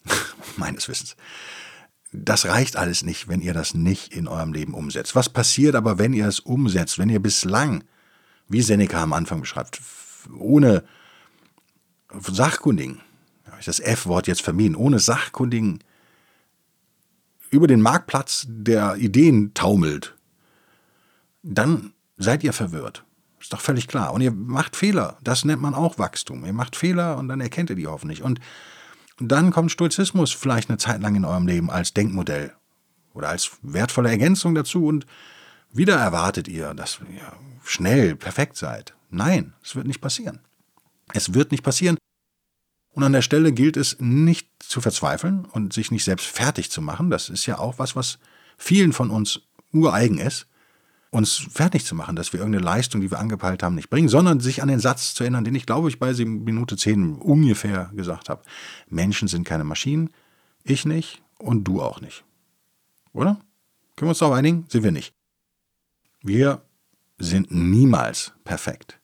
Meines 0.58 0.88
Wissens. 0.88 1.16
Das 2.12 2.46
reicht 2.46 2.78
alles 2.78 3.04
nicht, 3.04 3.28
wenn 3.28 3.42
ihr 3.42 3.54
das 3.54 3.74
nicht 3.74 4.14
in 4.14 4.28
eurem 4.28 4.54
Leben 4.54 4.74
umsetzt. 4.74 5.16
Was 5.16 5.30
passiert 5.30 5.76
aber, 5.76 6.00
wenn 6.00 6.14
ihr 6.14 6.28
es 6.28 6.40
umsetzt? 6.40 6.98
Wenn 6.98 7.10
ihr 7.10 7.20
bislang, 7.20 7.84
wie 8.48 8.62
Seneca 8.62 9.04
am 9.04 9.14
Anfang 9.14 9.42
beschreibt, 9.42 9.82
ohne 10.38 10.84
Sachkundigen, 12.22 13.02
habe 13.48 13.60
ich 13.60 13.66
das 13.66 13.80
F-Wort 13.80 14.28
jetzt 14.28 14.42
vermieden, 14.42 14.76
ohne 14.76 15.00
Sachkundigen 15.00 15.80
über 17.50 17.68
den 17.68 17.82
Marktplatz 17.82 18.46
der 18.48 18.96
Ideen 18.96 19.54
taumelt, 19.54 20.16
dann 21.44 21.94
seid 22.18 22.44
ihr 22.44 22.54
verwirrt. 22.54 23.04
Ist 23.40 23.54
doch 23.54 23.62
völlig 23.62 23.88
klar. 23.88 24.14
Und 24.14 24.22
ihr 24.22 24.32
macht 24.32 24.76
Fehler. 24.76 25.18
Das 25.24 25.46
nennt 25.46 25.62
man 25.62 25.76
auch 25.76 26.00
Wachstum. 26.00 26.46
Ihr 26.46 26.54
macht 26.54 26.76
Fehler 26.76 27.18
und 27.18 27.28
dann 27.28 27.40
erkennt 27.40 27.70
ihr 27.70 27.76
die 27.76 27.88
hoffentlich. 27.88 28.24
Und 28.24 28.40
dann 29.20 29.52
kommt 29.52 29.72
Stoizismus 29.72 30.32
vielleicht 30.32 30.70
eine 30.70 30.78
Zeit 30.78 31.02
lang 31.02 31.16
in 31.16 31.26
eurem 31.26 31.48
Leben 31.48 31.70
als 31.70 31.94
Denkmodell 31.94 32.54
oder 33.14 33.30
als 33.30 33.52
wertvolle 33.62 34.10
Ergänzung 34.10 34.54
dazu 34.56 34.86
und 34.86 35.06
wieder 35.72 35.98
erwartet 35.98 36.48
ihr, 36.48 36.74
dass 36.74 37.00
ihr 37.12 37.34
schnell 37.64 38.16
perfekt 38.16 38.58
seid. 38.58 38.96
Nein, 39.10 39.54
es 39.64 39.76
wird 39.76 39.88
nicht 39.88 40.02
passieren. 40.02 40.40
Es 41.14 41.34
wird 41.34 41.52
nicht 41.52 41.64
passieren. 41.64 41.98
Und 42.92 43.04
an 43.04 43.14
der 43.14 43.22
Stelle 43.22 43.52
gilt 43.52 43.78
es 43.78 43.98
nicht 44.00 44.50
zu 44.60 44.82
verzweifeln 44.82 45.46
und 45.46 45.74
sich 45.74 45.92
nicht 45.92 46.04
selbst 46.04 46.26
fertig 46.26 46.72
zu 46.72 46.82
machen. 46.82 47.10
Das 47.10 47.30
ist 47.30 47.46
ja 47.46 47.60
auch 47.60 47.80
was, 47.80 47.96
was 47.96 48.20
vielen 48.58 48.92
von 48.92 49.10
uns 49.10 49.42
ureigen 49.72 50.18
ist 50.18 50.48
uns 51.10 51.36
fertig 51.36 51.86
zu 51.86 51.96
machen, 51.96 52.16
dass 52.16 52.34
wir 52.34 52.40
irgendeine 52.40 52.66
Leistung, 52.66 53.02
die 53.02 53.12
wir 53.12 53.20
angepeilt 53.20 53.64
haben, 53.64 53.76
nicht 53.76 53.90
bringen, 53.90 54.10
sondern 54.10 54.40
sich 54.40 54.62
an 54.62 54.68
den 54.68 54.80
Satz 54.80 55.14
zu 55.14 55.24
erinnern, 55.24 55.44
den 55.44 55.56
ich 55.56 55.66
glaube 55.66 55.90
ich 55.90 56.00
bei 56.00 56.14
Minute 56.14 56.78
10 56.78 57.16
ungefähr 57.16 57.92
gesagt 57.94 58.30
habe. 58.30 58.44
Menschen 58.90 59.28
sind 59.28 59.46
keine 59.46 59.64
Maschinen, 59.64 60.10
ich 60.64 60.86
nicht 60.86 61.22
und 61.38 61.64
du 61.64 61.82
auch 61.82 62.02
nicht. 62.02 62.26
Oder? 63.14 63.40
Können 63.96 64.08
wir 64.08 64.10
uns 64.10 64.20
darauf 64.20 64.36
einigen? 64.36 64.66
Sind 64.70 64.84
wir 64.84 64.92
nicht. 64.92 65.14
Wir 66.22 66.62
sind 67.18 67.52
niemals 67.52 68.34
perfekt. 68.44 69.00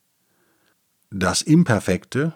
Das 1.10 1.42
Imperfekte 1.42 2.34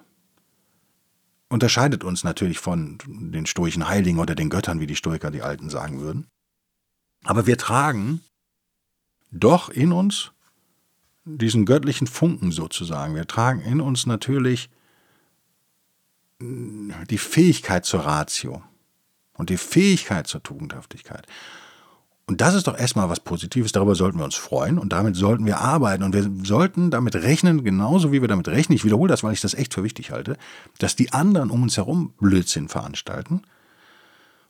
unterscheidet 1.48 2.04
uns 2.04 2.24
natürlich 2.24 2.58
von 2.58 2.98
den 3.06 3.46
stoischen 3.46 3.88
Heiligen 3.88 4.18
oder 4.18 4.34
den 4.34 4.50
Göttern, 4.50 4.80
wie 4.80 4.86
die 4.86 4.96
Stoiker, 4.96 5.30
die 5.30 5.42
Alten 5.42 5.70
sagen 5.70 6.00
würden. 6.00 6.26
Aber 7.24 7.46
wir 7.46 7.58
tragen 7.58 8.20
doch 9.30 9.68
in 9.68 9.92
uns 9.92 10.32
diesen 11.24 11.66
göttlichen 11.66 12.06
Funken 12.06 12.52
sozusagen. 12.52 13.14
Wir 13.14 13.26
tragen 13.26 13.60
in 13.60 13.80
uns 13.80 14.06
natürlich 14.06 14.70
die 16.40 17.18
Fähigkeit 17.18 17.84
zur 17.84 18.00
Ratio 18.00 18.62
und 19.34 19.50
die 19.50 19.56
Fähigkeit 19.56 20.26
zur 20.26 20.42
Tugendhaftigkeit. 20.42 21.26
Und 22.26 22.42
das 22.42 22.54
ist 22.54 22.66
doch 22.66 22.78
erstmal 22.78 23.08
was 23.08 23.20
Positives, 23.20 23.72
darüber 23.72 23.94
sollten 23.94 24.18
wir 24.18 24.24
uns 24.24 24.34
freuen 24.34 24.78
und 24.78 24.92
damit 24.92 25.16
sollten 25.16 25.46
wir 25.46 25.60
arbeiten 25.60 26.02
und 26.02 26.12
wir 26.12 26.30
sollten 26.44 26.90
damit 26.90 27.16
rechnen, 27.16 27.64
genauso 27.64 28.12
wie 28.12 28.20
wir 28.20 28.28
damit 28.28 28.48
rechnen, 28.48 28.76
ich 28.76 28.84
wiederhole 28.84 29.08
das, 29.08 29.24
weil 29.24 29.32
ich 29.32 29.40
das 29.40 29.54
echt 29.54 29.72
für 29.72 29.82
wichtig 29.82 30.10
halte, 30.10 30.36
dass 30.78 30.94
die 30.94 31.12
anderen 31.12 31.50
um 31.50 31.62
uns 31.62 31.78
herum 31.78 32.12
Blödsinn 32.20 32.68
veranstalten 32.68 33.42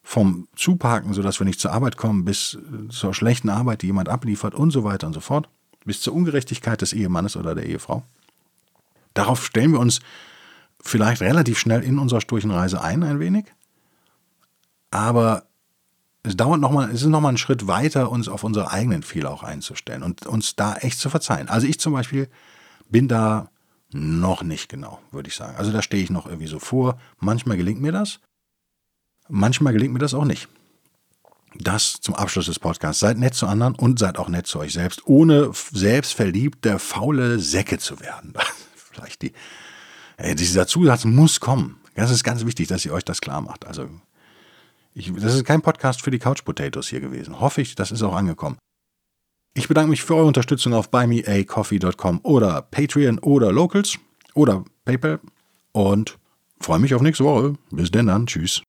vom 0.08 0.48
Zuparken, 0.56 1.12
sodass 1.12 1.38
wir 1.38 1.44
nicht 1.44 1.60
zur 1.60 1.72
Arbeit 1.72 1.98
kommen, 1.98 2.24
bis 2.24 2.56
zur 2.88 3.12
schlechten 3.12 3.50
Arbeit, 3.50 3.82
die 3.82 3.88
jemand 3.88 4.08
abliefert 4.08 4.54
und 4.54 4.70
so 4.70 4.82
weiter 4.82 5.06
und 5.06 5.12
so 5.12 5.20
fort, 5.20 5.50
bis 5.84 6.00
zur 6.00 6.14
Ungerechtigkeit 6.14 6.80
des 6.80 6.94
Ehemannes 6.94 7.36
oder 7.36 7.54
der 7.54 7.66
Ehefrau. 7.66 8.02
Darauf 9.12 9.44
stellen 9.44 9.72
wir 9.72 9.80
uns 9.80 10.00
vielleicht 10.80 11.20
relativ 11.20 11.58
schnell 11.58 11.82
in 11.82 11.98
unserer 11.98 12.22
Sturchenreise 12.22 12.80
ein, 12.80 13.02
ein 13.02 13.20
wenig. 13.20 13.52
Aber 14.90 15.42
es 16.22 16.38
dauert 16.38 16.62
nochmal, 16.62 16.88
es 16.88 17.02
ist 17.02 17.08
nochmal 17.08 17.34
ein 17.34 17.38
Schritt 17.38 17.66
weiter, 17.66 18.10
uns 18.10 18.28
auf 18.28 18.44
unsere 18.44 18.70
eigenen 18.70 19.02
Fehler 19.02 19.30
auch 19.30 19.42
einzustellen 19.42 20.02
und 20.02 20.24
uns 20.24 20.56
da 20.56 20.76
echt 20.76 20.98
zu 20.98 21.10
verzeihen. 21.10 21.50
Also 21.50 21.66
ich 21.66 21.80
zum 21.80 21.92
Beispiel 21.92 22.30
bin 22.88 23.08
da 23.08 23.50
noch 23.92 24.42
nicht 24.42 24.70
genau, 24.70 25.00
würde 25.10 25.28
ich 25.28 25.36
sagen. 25.36 25.58
Also 25.58 25.70
da 25.70 25.82
stehe 25.82 26.02
ich 26.02 26.08
noch 26.08 26.24
irgendwie 26.24 26.48
so 26.48 26.60
vor. 26.60 26.98
Manchmal 27.18 27.58
gelingt 27.58 27.82
mir 27.82 27.92
das. 27.92 28.20
Manchmal 29.28 29.72
gelingt 29.72 29.92
mir 29.92 29.98
das 29.98 30.14
auch 30.14 30.24
nicht. 30.24 30.48
Das 31.54 32.00
zum 32.00 32.14
Abschluss 32.14 32.46
des 32.46 32.58
Podcasts. 32.58 33.00
Seid 33.00 33.18
nett 33.18 33.34
zu 33.34 33.46
anderen 33.46 33.74
und 33.74 33.98
seid 33.98 34.18
auch 34.18 34.28
nett 34.28 34.46
zu 34.46 34.58
euch 34.58 34.72
selbst, 34.72 35.06
ohne 35.06 35.50
selbstverliebte, 35.52 36.78
faule 36.78 37.38
Säcke 37.38 37.78
zu 37.78 38.00
werden. 38.00 38.34
Vielleicht 38.74 39.22
die, 39.22 39.32
dieser 40.34 40.66
Zusatz 40.66 41.04
muss 41.04 41.40
kommen. 41.40 41.80
Das 41.94 42.10
ist 42.10 42.22
ganz 42.22 42.44
wichtig, 42.44 42.68
dass 42.68 42.84
ihr 42.84 42.92
euch 42.92 43.04
das 43.04 43.20
klar 43.20 43.40
macht. 43.40 43.66
Also, 43.66 43.88
ich, 44.94 45.12
das 45.14 45.34
ist 45.34 45.44
kein 45.44 45.62
Podcast 45.62 46.02
für 46.02 46.10
die 46.10 46.18
Couch 46.18 46.44
Potatoes 46.44 46.88
hier 46.88 47.00
gewesen. 47.00 47.40
Hoffe 47.40 47.60
ich, 47.60 47.74
das 47.74 47.90
ist 47.90 48.02
auch 48.02 48.14
angekommen. 48.14 48.58
Ich 49.54 49.66
bedanke 49.66 49.90
mich 49.90 50.04
für 50.04 50.14
eure 50.14 50.26
Unterstützung 50.26 50.74
auf 50.74 50.90
buymeacoffee.com 50.90 52.20
oder 52.22 52.62
Patreon 52.62 53.18
oder 53.18 53.50
Locals 53.50 53.98
oder 54.34 54.64
PayPal 54.84 55.18
und 55.72 56.18
freue 56.60 56.78
mich 56.78 56.94
auf 56.94 57.02
nächste 57.02 57.24
Woche. 57.24 57.54
Bis 57.70 57.90
denn 57.90 58.06
dann. 58.06 58.26
Tschüss. 58.26 58.62